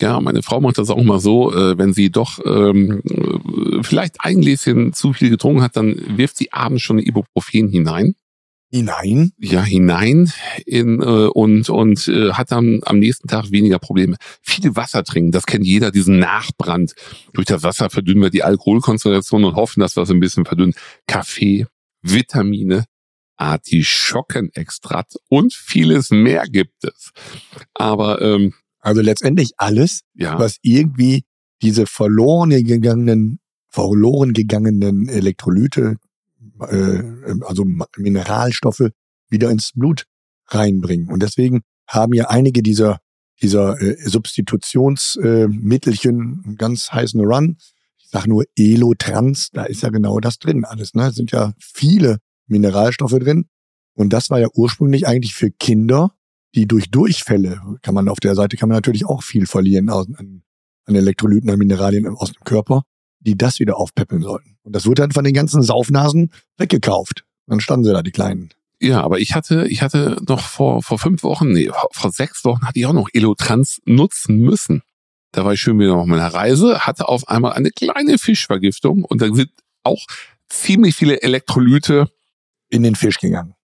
Ja, 0.00 0.20
meine 0.20 0.42
Frau 0.42 0.60
macht 0.60 0.78
das 0.78 0.90
auch 0.90 1.02
mal 1.02 1.20
so, 1.20 1.54
äh, 1.54 1.78
wenn 1.78 1.92
sie 1.92 2.10
doch 2.10 2.38
ähm, 2.44 3.02
äh, 3.04 3.82
vielleicht 3.82 4.16
ein 4.20 4.40
Gläschen 4.40 4.92
zu 4.92 5.12
viel 5.12 5.30
getrunken 5.30 5.62
hat, 5.62 5.76
dann 5.76 5.96
wirft 6.16 6.36
sie 6.36 6.52
abends 6.52 6.82
schon 6.82 6.98
Ibuprofen 6.98 7.68
hinein. 7.68 8.14
Hinein? 8.76 9.32
ja 9.38 9.62
hinein 9.62 10.32
in, 10.64 11.00
äh, 11.00 11.04
und 11.04 11.68
und 11.70 12.08
äh, 12.08 12.32
hat 12.32 12.52
dann 12.52 12.80
am 12.84 12.98
nächsten 12.98 13.28
Tag 13.28 13.50
weniger 13.50 13.78
Probleme. 13.78 14.16
Viel 14.42 14.76
Wasser 14.76 15.02
trinken, 15.04 15.32
das 15.32 15.46
kennt 15.46 15.66
jeder, 15.66 15.90
diesen 15.90 16.18
Nachbrand. 16.18 16.94
Durch 17.32 17.46
das 17.46 17.62
Wasser 17.62 17.90
verdünnen 17.90 18.22
wir 18.22 18.30
die 18.30 18.42
Alkoholkonzentration 18.42 19.44
und 19.44 19.56
hoffen, 19.56 19.80
dass 19.80 19.96
wir 19.96 20.02
es 20.02 20.10
ein 20.10 20.20
bisschen 20.20 20.44
verdünnen. 20.44 20.74
Kaffee, 21.06 21.66
Vitamine, 22.02 22.84
Artischockenextrakt 23.36 25.16
und 25.28 25.52
vieles 25.54 26.10
mehr 26.10 26.44
gibt 26.44 26.84
es. 26.84 27.12
Aber 27.74 28.20
ähm, 28.22 28.54
Also 28.80 29.00
letztendlich 29.00 29.52
alles, 29.56 30.02
ja, 30.14 30.38
was 30.38 30.58
irgendwie 30.62 31.24
diese 31.62 31.86
verloren 31.86 32.50
gegangenen, 32.50 33.38
verloren 33.68 34.32
gegangenen 34.32 35.08
Elektrolyte, 35.08 35.96
äh, 36.60 37.02
also 37.42 37.64
Ma- 37.64 37.88
Mineralstoffe 37.96 38.90
wieder 39.28 39.50
ins 39.50 39.72
Blut 39.72 40.04
reinbringen. 40.48 41.08
Und 41.08 41.22
deswegen 41.22 41.62
haben 41.88 42.12
ja 42.14 42.28
einige 42.28 42.62
dieser 42.62 42.98
dieser 43.42 43.80
äh, 43.80 43.96
Substitutionsmittelchen 44.08 46.16
äh, 46.16 46.20
einen 46.46 46.56
ganz 46.56 46.92
heißen 46.92 47.20
Run. 47.20 47.56
Ich 47.98 48.08
sage 48.08 48.30
nur 48.30 48.44
Elotrans, 48.56 49.50
da 49.52 49.64
ist 49.64 49.82
ja 49.82 49.90
genau 49.90 50.20
das 50.20 50.38
drin 50.38 50.64
alles. 50.64 50.94
Ne? 50.94 51.08
Es 51.08 51.16
sind 51.16 51.32
ja 51.32 51.52
viele 51.58 52.18
Mineralstoffe 52.46 53.18
drin. 53.18 53.48
Und 53.94 54.14
das 54.14 54.30
war 54.30 54.40
ja 54.40 54.48
ursprünglich 54.54 55.06
eigentlich 55.06 55.34
für 55.34 55.50
Kinder, 55.50 56.12
die 56.54 56.66
durch 56.66 56.90
Durchfälle, 56.90 57.60
kann 57.82 57.94
man 57.94 58.08
auf 58.08 58.20
der 58.20 58.34
Seite, 58.34 58.56
kann 58.56 58.70
man 58.70 58.76
natürlich 58.76 59.04
auch 59.04 59.22
viel 59.22 59.44
verlieren 59.46 59.90
an, 59.90 60.42
an 60.84 60.94
Elektrolyten, 60.94 61.50
an 61.50 61.58
Mineralien 61.58 62.06
aus 62.06 62.32
dem 62.32 62.42
Körper, 62.44 62.84
die 63.20 63.36
das 63.36 63.58
wieder 63.58 63.76
aufpäppeln 63.76 64.22
sollten. 64.22 64.56
Und 64.62 64.74
das 64.74 64.86
wurde 64.86 65.02
dann 65.02 65.12
von 65.12 65.24
den 65.24 65.34
ganzen 65.34 65.62
Saufnasen 65.62 66.32
weggekauft. 66.56 67.24
Dann 67.46 67.60
standen 67.60 67.84
sie 67.84 67.92
da, 67.92 68.02
die 68.02 68.10
Kleinen. 68.10 68.50
Ja, 68.80 69.02
aber 69.02 69.20
ich 69.20 69.34
hatte, 69.34 69.66
ich 69.68 69.82
hatte 69.82 70.16
noch 70.28 70.40
vor, 70.40 70.82
vor 70.82 70.98
fünf 70.98 71.22
Wochen, 71.22 71.52
nee, 71.52 71.70
vor 71.92 72.12
sechs 72.12 72.44
Wochen 72.44 72.66
hatte 72.66 72.78
ich 72.78 72.86
auch 72.86 72.92
noch 72.92 73.08
Elotrans 73.12 73.80
nutzen 73.86 74.38
müssen. 74.38 74.82
Da 75.32 75.44
war 75.44 75.54
ich 75.54 75.60
schön 75.60 75.78
wieder 75.78 75.94
auf 75.94 76.06
meiner 76.06 76.28
Reise, 76.28 76.80
hatte 76.80 77.08
auf 77.08 77.28
einmal 77.28 77.52
eine 77.52 77.70
kleine 77.70 78.18
Fischvergiftung 78.18 79.04
und 79.04 79.22
da 79.22 79.32
sind 79.32 79.50
auch 79.82 80.04
ziemlich 80.48 80.94
viele 80.94 81.22
Elektrolyte 81.22 82.08
In 82.68 82.82
den 82.82 82.96
Fisch 82.96 83.18
gegangen. 83.18 83.55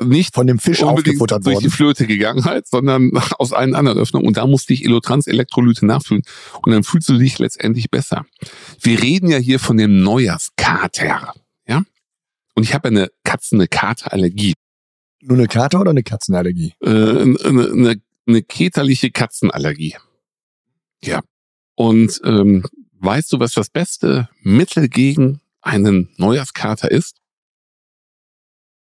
Nicht 0.00 0.34
von 0.34 0.46
dem 0.46 0.58
Fisch 0.58 0.82
aufgefuttert 0.82 1.44
durch 1.44 1.56
worden. 1.56 1.64
die 1.64 1.70
Flöte 1.70 2.06
gegangen 2.06 2.44
halt, 2.44 2.66
sondern 2.68 3.10
aus 3.38 3.52
allen 3.52 3.74
anderen 3.74 3.98
Öffnungen. 3.98 4.26
Und 4.26 4.36
da 4.36 4.46
musste 4.46 4.72
ich 4.72 4.84
Elotrans 4.84 5.26
Elektrolyte 5.26 5.86
nachfüllen. 5.86 6.22
Und 6.62 6.72
dann 6.72 6.84
fühlst 6.84 7.08
du 7.08 7.18
dich 7.18 7.38
letztendlich 7.38 7.90
besser. 7.90 8.26
Wir 8.80 9.02
reden 9.02 9.30
ja 9.30 9.38
hier 9.38 9.58
von 9.58 9.76
dem 9.76 10.02
Neujahrskater. 10.02 11.34
Ja? 11.66 11.82
Und 12.54 12.62
ich 12.62 12.74
habe 12.74 12.88
eine 12.88 13.08
Katzen, 13.24 13.58
eine 13.58 13.68
Katerallergie. 13.68 14.54
Nur 15.20 15.36
eine 15.36 15.48
Kater 15.48 15.80
oder 15.80 15.90
eine 15.90 16.02
Katzenallergie? 16.04 16.74
Äh, 16.80 16.88
eine, 16.88 17.36
eine, 17.44 18.00
eine 18.26 18.42
keterliche 18.42 19.10
Katzenallergie. 19.10 19.96
Ja. 21.02 21.22
Und 21.74 22.20
ähm, 22.24 22.64
weißt 23.00 23.32
du, 23.32 23.40
was 23.40 23.52
das 23.52 23.70
beste 23.70 24.28
Mittel 24.42 24.88
gegen 24.88 25.40
einen 25.60 26.10
Neujahrskater 26.16 26.90
ist? 26.90 27.16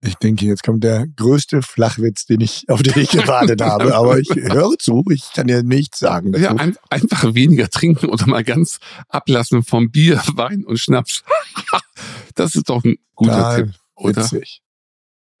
Ich 0.00 0.14
denke, 0.14 0.46
jetzt 0.46 0.62
kommt 0.62 0.84
der 0.84 1.08
größte 1.08 1.60
Flachwitz, 1.60 2.24
den 2.26 2.40
ich, 2.40 2.64
auf 2.68 2.82
den 2.82 3.02
ich 3.02 3.10
gewartet 3.10 3.60
habe. 3.62 3.96
Aber 3.96 4.18
ich 4.18 4.28
höre 4.30 4.78
zu, 4.78 5.04
ich 5.10 5.32
kann 5.34 5.48
dir 5.48 5.64
nichts 5.64 5.98
sagen. 5.98 6.32
Dazu. 6.32 6.44
Ja, 6.44 6.54
ein, 6.54 6.76
einfach 6.88 7.34
weniger 7.34 7.68
trinken 7.68 8.06
oder 8.06 8.26
mal 8.26 8.44
ganz 8.44 8.78
ablassen 9.08 9.64
vom 9.64 9.90
Bier, 9.90 10.22
Wein 10.34 10.64
und 10.64 10.78
Schnaps. 10.78 11.24
das 12.36 12.54
ist 12.54 12.68
doch 12.68 12.84
ein 12.84 12.96
guter 13.16 13.32
Total 13.32 13.64
Tipp, 13.64 13.74
oder? 13.96 14.22
Witzig. 14.22 14.62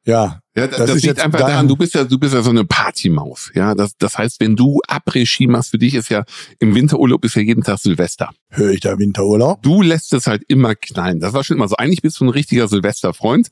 Ja, 0.08 0.40
Ja, 0.56 0.66
Das 0.66 0.78
das, 0.78 0.96
ist 0.96 1.04
liegt 1.04 1.20
einfach 1.20 1.40
daran, 1.40 1.68
du 1.68 1.76
bist 1.76 1.94
ja, 1.94 2.04
du 2.04 2.18
bist 2.18 2.32
ja 2.32 2.40
so 2.40 2.48
eine 2.48 2.64
Partymaus. 2.64 3.50
Ja, 3.54 3.74
das, 3.74 3.94
das 3.98 4.16
heißt, 4.16 4.40
wenn 4.40 4.56
du 4.56 4.80
Après-Ski 4.88 5.48
machst, 5.48 5.70
für 5.70 5.76
dich 5.76 5.94
ist 5.94 6.08
ja 6.08 6.24
im 6.60 6.74
Winterurlaub 6.74 7.22
ist 7.26 7.36
ja 7.36 7.42
jeden 7.42 7.62
Tag 7.62 7.78
Silvester. 7.78 8.30
höre 8.48 8.70
ich 8.70 8.80
da 8.80 8.98
Winterurlaub? 8.98 9.62
Du 9.62 9.82
lässt 9.82 10.14
es 10.14 10.26
halt 10.26 10.44
immer 10.48 10.74
knallen. 10.74 11.20
Das 11.20 11.34
war 11.34 11.44
schon 11.44 11.58
immer 11.58 11.68
so. 11.68 11.76
Eigentlich 11.76 12.00
bist 12.00 12.18
du 12.20 12.24
ein 12.24 12.30
richtiger 12.30 12.68
Silvesterfreund. 12.68 13.48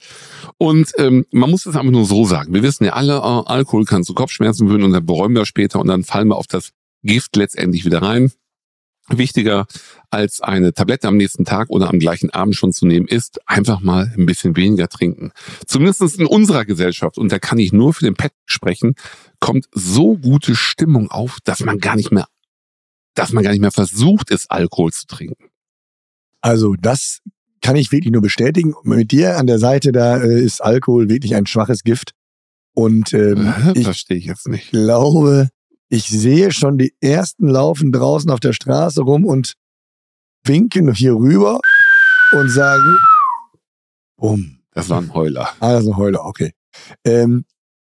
Und 0.57 0.93
ähm, 0.97 1.27
man 1.31 1.51
muss 1.51 1.67
es 1.67 1.77
einfach 1.77 1.93
nur 1.93 2.07
so 2.07 2.25
sagen. 2.25 2.55
Wir 2.55 2.63
wissen 2.63 2.85
ja 2.85 2.95
alle, 2.95 3.17
äh, 3.17 3.43
Alkohol 3.53 3.85
kann 3.85 4.03
zu 4.03 4.15
Kopfschmerzen 4.15 4.67
führen 4.67 4.83
und 4.83 4.93
dann 4.93 5.05
beräumen 5.05 5.37
wir 5.37 5.45
später 5.45 5.79
und 5.79 5.89
dann 5.89 6.05
fallen 6.05 6.29
wir 6.29 6.37
auf 6.37 6.47
das 6.47 6.71
Gift 7.03 7.37
letztendlich 7.37 7.85
wieder 7.85 8.01
rein. 8.01 8.33
Wichtiger 9.09 9.67
als 10.11 10.41
eine 10.41 10.73
Tablette 10.73 11.09
am 11.09 11.17
nächsten 11.17 11.45
Tag 11.45 11.71
oder 11.71 11.89
am 11.89 11.99
gleichen 11.99 12.31
Abend 12.31 12.57
schon 12.57 12.73
zu 12.73 12.87
nehmen, 12.87 13.07
ist 13.07 13.39
einfach 13.47 13.81
mal 13.81 14.13
ein 14.17 14.27
bisschen 14.27 14.57
weniger 14.57 14.89
trinken. 14.89 15.33
Zumindest 15.67 16.19
in 16.19 16.27
unserer 16.27 16.65
Gesellschaft, 16.65 17.19
und 17.19 17.31
da 17.31 17.39
kann 17.39 17.59
ich 17.59 17.73
nur 17.73 17.95
für 17.95 18.05
den 18.05 18.15
Pet 18.15 18.33
sprechen, 18.47 18.95
kommt 19.41 19.67
so 19.73 20.17
gute 20.17 20.57
Stimmung 20.57 21.11
auf, 21.11 21.39
dass 21.45 21.61
man 21.61 21.79
gar 21.79 21.97
nicht 21.97 22.11
mehr, 22.11 22.27
dass 23.15 23.33
man 23.33 23.45
gar 23.45 23.51
nicht 23.51 23.61
mehr 23.61 23.73
versucht 23.73 24.31
ist, 24.31 24.51
Alkohol 24.51 24.93
zu 24.93 25.07
trinken. 25.07 25.51
Also 26.41 26.75
das 26.75 27.21
kann 27.63 27.77
ich 27.77 27.91
wirklich 27.93 28.13
nur 28.13 28.23
bestätigen. 28.23 28.75
Mit 28.85 29.11
dir 29.13 29.39
an 29.39 29.47
der 29.47 29.59
Seite, 29.59 29.91
da 29.93 30.19
äh, 30.19 30.41
ist 30.41 30.63
Alkohol 30.63 31.09
wirklich 31.09 31.35
ein 31.35 31.47
schwaches 31.47 31.83
Gift. 31.83 32.13
Und 32.75 33.13
ähm, 33.15 33.53
Äh, 33.67 33.79
ich 33.79 33.85
Verstehe 33.85 34.19
ich 34.19 34.27
jetzt 34.27 34.49
nicht. 34.49 34.71
glaube, 34.71 35.49
ich 35.89 36.09
sehe 36.09 36.51
schon 36.53 36.79
die 36.79 36.95
ersten 37.01 37.49
laufen 37.49 37.93
draußen 37.93 38.31
auf 38.31 38.41
der 38.41 38.53
Straße 38.53 39.03
rum 39.03 39.25
und 39.25 39.55
winken 40.45 40.93
hier 40.93 41.15
rüber 41.15 41.61
und 42.33 42.49
sagen, 42.51 42.97
bumm. 44.17 44.59
Das 44.73 44.91
war 44.91 45.01
ein 45.01 45.15
Heuler. 45.15 45.49
Ah, 45.61 45.73
das 45.73 45.85
ist 45.85 45.89
ein 45.91 45.97
Heuler, 45.97 46.25
okay. 46.27 46.53
Ähm, 47.05 47.45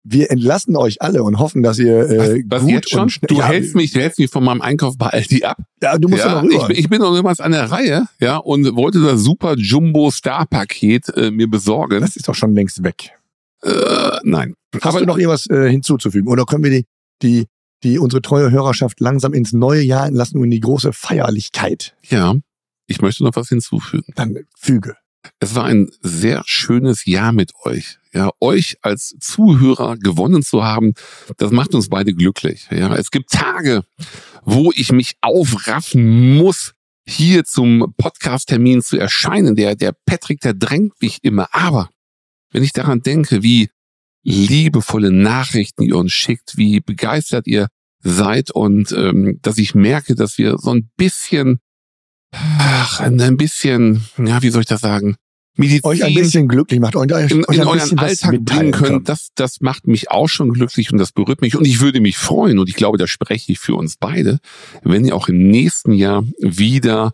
wir 0.06 0.30
entlassen 0.32 0.76
euch 0.76 1.02
alle 1.02 1.24
und 1.24 1.40
hoffen, 1.40 1.64
dass 1.64 1.80
ihr 1.80 2.10
äh, 2.10 2.44
Was 2.48 2.64
gut 2.64 2.72
jetzt 2.72 2.90
schon? 2.90 3.04
und 3.04 3.10
schnell... 3.10 3.28
Du 3.30 3.36
ja, 3.36 3.46
hältst 3.48 3.74
mich, 3.74 3.94
du 3.94 4.02
hältst 4.02 4.20
mich 4.20 4.30
von 4.30 4.44
meinem 4.44 4.60
Einkauf 4.62 4.98
bei 4.98 5.08
Aldi 5.08 5.46
ab. 5.46 5.58
Ja, 5.82 5.98
du 5.98 6.10
musst 6.10 6.26
ja, 6.26 6.36
noch 6.36 6.44
rüber. 6.44 6.56
ich, 6.56 6.68
bin- 6.68 6.76
ich 6.78 6.90
bin 6.90 7.00
noch 7.00 7.14
niemals 7.16 7.40
an 7.40 7.54
der 7.54 7.72
Reihe, 7.72 8.06
ja, 8.20 8.36
und 8.36 8.76
wollte 8.76 9.02
das 9.02 9.22
Super 9.22 9.56
Jumbo 9.56 10.12
Star 10.12 10.46
Paket 10.46 11.08
äh, 11.16 11.32
mir 11.32 11.50
besorgen. 11.50 12.02
das 12.02 12.18
ist 12.18 12.28
doch 12.28 12.36
schon 12.36 12.54
längst 12.54 12.84
weg. 12.84 13.12
Äh, 13.64 13.72
nein. 14.24 14.56
Hast 14.76 14.86
Aber 14.88 15.00
du 15.00 15.06
noch 15.06 15.18
irgendwas 15.18 15.50
äh, 15.50 15.70
hinzuzufügen? 15.70 16.28
Oder 16.28 16.44
können 16.44 16.66
wir 16.66 16.72
die, 16.72 16.86
die, 17.22 17.46
die 17.84 18.00
unsere 18.00 18.22
treue 18.22 18.52
Hörerschaft 18.52 19.00
langsam 19.00 19.34
ins 19.34 19.54
neue 19.54 19.82
Jahr 19.82 20.08
entlassen 20.08 20.38
und 20.38 20.46
in 20.46 20.52
die 20.52 20.60
große 20.60 20.94
Feierlichkeit? 20.94 21.96
ja, 22.10 22.36
ich 22.88 23.02
möchte 23.02 23.24
noch 23.24 23.36
was 23.36 23.50
hinzufügen. 23.50 24.12
Dann 24.16 24.38
füge. 24.58 24.96
Es 25.40 25.56
war 25.56 25.66
ein 25.66 25.90
sehr 26.02 26.44
schönes 26.46 27.06
Jahr 27.06 27.32
mit 27.32 27.54
euch. 27.64 27.98
Ja, 28.14 28.30
euch 28.40 28.78
als 28.82 29.16
Zuhörer 29.20 29.98
gewonnen 29.98 30.44
zu 30.44 30.64
haben, 30.64 30.94
das 31.38 31.52
macht 31.52 31.74
uns 31.74 31.90
beide 31.90 32.14
glücklich. 32.14 32.68
Ja, 32.70 32.94
es 32.96 33.10
gibt 33.10 33.32
Tage, 33.32 33.84
wo 34.44 34.72
ich 34.76 34.92
mich 34.92 35.16
aufraffen 35.22 36.36
muss, 36.36 36.74
hier 37.06 37.46
zum 37.46 37.94
Podcast-Termin 37.98 38.82
zu 38.82 38.98
erscheinen. 38.98 39.56
Der, 39.56 39.76
der 39.76 39.96
Patrick, 40.06 40.42
der 40.42 40.54
drängt 40.54 41.02
mich 41.02 41.20
immer. 41.24 41.48
Aber 41.52 41.90
wenn 42.52 42.64
ich 42.64 42.74
daran 42.74 43.02
denke, 43.02 43.44
wie 43.44 43.70
liebevolle 44.24 45.12
Nachrichten 45.12 45.84
ihr 45.84 45.98
uns 45.98 46.14
schickt, 46.14 46.58
wie 46.58 46.80
begeistert 46.80 47.48
ihr 47.48 47.68
seid 48.00 48.52
und 48.52 48.92
ähm, 48.92 49.40
dass 49.42 49.58
ich 49.58 49.76
merke, 49.76 50.16
dass 50.16 50.38
wir 50.38 50.58
so 50.58 50.72
ein 50.72 50.90
bisschen, 50.98 51.60
ach, 52.32 53.00
ein 53.00 53.38
bisschen, 53.38 54.04
ja, 54.18 54.42
wie 54.42 54.50
soll 54.50 54.62
ich 54.62 54.68
das 54.68 54.82
sagen, 54.82 55.16
Medizin 55.56 55.84
Euch 55.84 56.04
ein 56.04 56.14
bisschen 56.16 56.48
glücklich 56.48 56.80
macht. 56.80 56.96
Euch, 56.96 57.14
euch 57.14 57.32
in, 57.32 57.46
ein 57.46 57.56
in 57.56 57.68
euren 57.68 58.00
Alltag 58.00 58.40
bringen 58.42 58.72
können, 58.72 59.04
das, 59.04 59.30
das 59.36 59.62
macht 59.62 59.86
mich 59.86 60.10
auch 60.10 60.28
schon 60.28 60.52
glücklich 60.52 60.92
und 60.92 60.98
das 60.98 61.12
berührt 61.12 61.42
mich. 61.42 61.56
Und 61.56 61.66
ich 61.66 61.80
würde 61.80 62.02
mich 62.02 62.18
freuen, 62.18 62.58
und 62.58 62.70
ich 62.70 62.76
glaube, 62.76 62.98
da 62.98 63.06
spreche 63.06 63.52
ich 63.52 63.60
für 63.60 63.76
uns 63.76 63.98
beide, 63.98 64.40
wenn 64.84 65.06
ihr 65.06 65.16
auch 65.16 65.28
im 65.28 65.48
nächsten 65.50 65.94
Jahr 65.94 66.24
wieder 66.40 67.12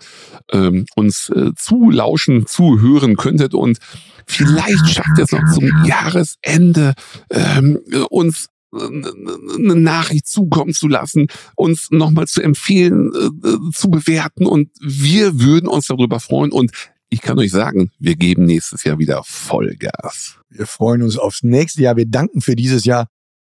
ähm, 0.52 0.86
uns 0.96 1.30
äh, 1.30 1.52
zulauschen, 1.58 2.46
zuhören 2.48 3.18
könntet 3.18 3.54
und 3.54 3.78
vielleicht 4.26 4.88
schafft 4.90 5.18
ihr 5.18 5.26
es 5.26 5.32
noch 5.32 5.52
zum 5.54 5.86
Jahresende 5.86 6.94
ähm, 7.30 7.80
uns 8.10 8.48
äh, 8.74 8.78
eine 8.78 9.76
Nachricht 9.76 10.28
zukommen 10.28 10.74
zu 10.74 10.88
lassen, 10.88 11.28
uns 11.56 11.90
nochmal 11.92 12.28
zu 12.28 12.42
empfehlen, 12.42 13.12
äh, 13.14 13.48
äh, 13.48 13.72
zu 13.74 13.90
bewerten 13.90 14.46
und 14.46 14.70
wir 14.80 15.42
würden 15.42 15.68
uns 15.68 15.88
darüber 15.88 16.20
freuen 16.20 16.52
und 16.52 16.72
ich 17.10 17.22
kann 17.22 17.40
euch 17.40 17.52
sagen, 17.52 17.92
wir 17.98 18.16
geben 18.16 18.46
nächstes 18.46 18.84
Jahr 18.84 19.00
wieder 19.00 19.24
Vollgas. 19.24 20.40
Wir 20.50 20.68
freuen 20.68 21.02
uns 21.02 21.18
aufs 21.18 21.44
nächste 21.44 21.82
Jahr. 21.82 21.98
Wir 21.98 22.06
danken 22.06 22.42
für 22.42 22.56
dieses 22.56 22.86
Jahr. 22.86 23.08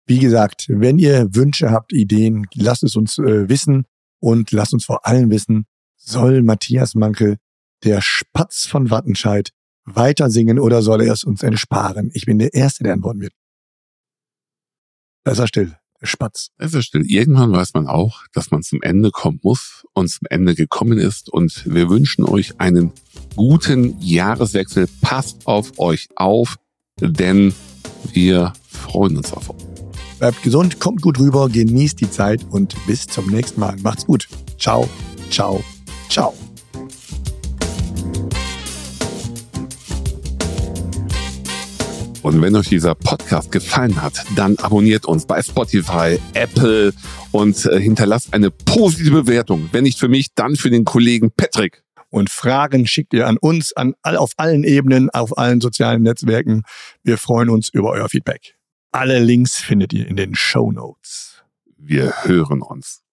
Wie 0.07 0.19
gesagt, 0.19 0.67
wenn 0.69 0.99
ihr 0.99 1.35
Wünsche 1.35 1.71
habt, 1.71 1.93
Ideen, 1.93 2.47
lasst 2.55 2.85
es 2.85 2.97
uns 2.97 3.19
äh, 3.19 3.49
wissen 3.49 3.87
und 4.21 4.53
lasst 4.53 4.75
uns 4.75 4.85
vor 4.85 5.07
allem 5.07 5.31
wissen, 5.31 5.67
soll 5.97 6.43
Matthias 6.43 6.95
Mankel, 6.95 7.39
der 7.83 8.01
Spatz 8.03 8.67
von 8.67 8.91
Wattenscheid, 8.91 9.51
weiter 9.85 10.31
singen 10.31 10.59
oder 10.59 10.83
soll 10.83 11.03
er 11.03 11.13
es 11.13 11.25
uns 11.25 11.43
ersparen? 11.43 12.11
Ich 12.13 12.27
bin 12.27 12.39
der 12.39 12.55
Erste, 12.55 12.85
der 12.85 12.93
antworten 12.93 13.21
wird. 13.21 13.33
Da 15.25 15.33
ist 15.33 15.39
er 15.39 15.49
still, 15.49 15.77
Spatz. 16.03 16.51
Es 16.59 16.75
ist 16.75 16.87
still. 16.87 17.05
Irgendwann 17.07 17.53
weiß 17.53 17.75
man 17.75 17.87
auch, 17.87 18.23
dass 18.33 18.51
man 18.51 18.63
zum 18.63 18.83
Ende 18.83 19.11
kommen 19.11 19.41
muss 19.43 19.85
und 19.93 20.09
zum 20.09 20.27
Ende 20.31 20.55
gekommen 20.55 20.99
ist. 20.99 21.29
Und 21.29 21.65
wir 21.67 21.89
wünschen 21.89 22.25
euch 22.25 22.61
einen 22.61 22.93
guten 23.35 24.01
Jahreswechsel. 24.01 24.89
Passt 25.01 25.47
auf 25.47 25.79
euch 25.79 26.09
auf, 26.17 26.57
denn 27.01 27.55
wir 28.13 28.53
freuen 28.69 29.17
uns 29.17 29.33
auf 29.33 29.51
euch. 29.51 29.65
Bleibt 30.19 30.43
gesund, 30.43 30.81
kommt 30.81 31.03
gut 31.03 31.19
rüber, 31.19 31.49
genießt 31.49 32.01
die 32.01 32.11
Zeit 32.11 32.45
und 32.51 32.75
bis 32.87 33.07
zum 33.07 33.29
nächsten 33.29 33.61
Mal. 33.61 33.77
Macht's 33.83 34.07
gut. 34.07 34.29
Ciao, 34.59 34.89
ciao, 35.31 35.63
ciao. 36.09 36.35
Und 42.27 42.43
wenn 42.43 42.57
euch 42.57 42.69
dieser 42.69 42.97
Podcast 42.97 43.53
gefallen 43.53 44.03
hat, 44.03 44.25
dann 44.35 44.59
abonniert 44.59 45.07
uns 45.07 45.27
bei 45.27 45.41
Spotify, 45.41 46.19
Apple 46.35 46.93
und 47.31 47.65
äh, 47.67 47.81
hinterlasst 47.81 48.35
eine 48.35 48.51
positive 48.51 49.23
Bewertung. 49.23 49.69
Wenn 49.71 49.85
nicht 49.85 50.01
für 50.01 50.09
mich, 50.09 50.35
dann 50.35 50.57
für 50.57 50.69
den 50.69 50.85
Kollegen 50.85 51.31
Patrick. 51.31 51.85
Und 52.11 52.29
Fragen 52.29 52.89
schickt 52.89 53.15
ihr 53.15 53.29
an 53.29 53.37
uns, 53.37 53.73
an 53.75 53.95
all, 54.03 54.17
auf 54.17 54.33
allen 54.39 54.65
Ebenen, 54.65 55.09
auf 55.11 55.39
allen 55.39 55.61
sozialen 55.61 56.03
Netzwerken. 56.03 56.65
Wir 57.05 57.17
freuen 57.17 57.49
uns 57.49 57.69
über 57.69 57.93
euer 57.93 58.09
Feedback. 58.09 58.57
Alle 58.91 59.21
Links 59.21 59.59
findet 59.59 59.93
ihr 59.93 60.09
in 60.09 60.17
den 60.17 60.35
Show 60.35 60.73
Notes. 60.73 61.45
Wir 61.79 62.13
hören 62.25 62.61
uns. 62.61 63.06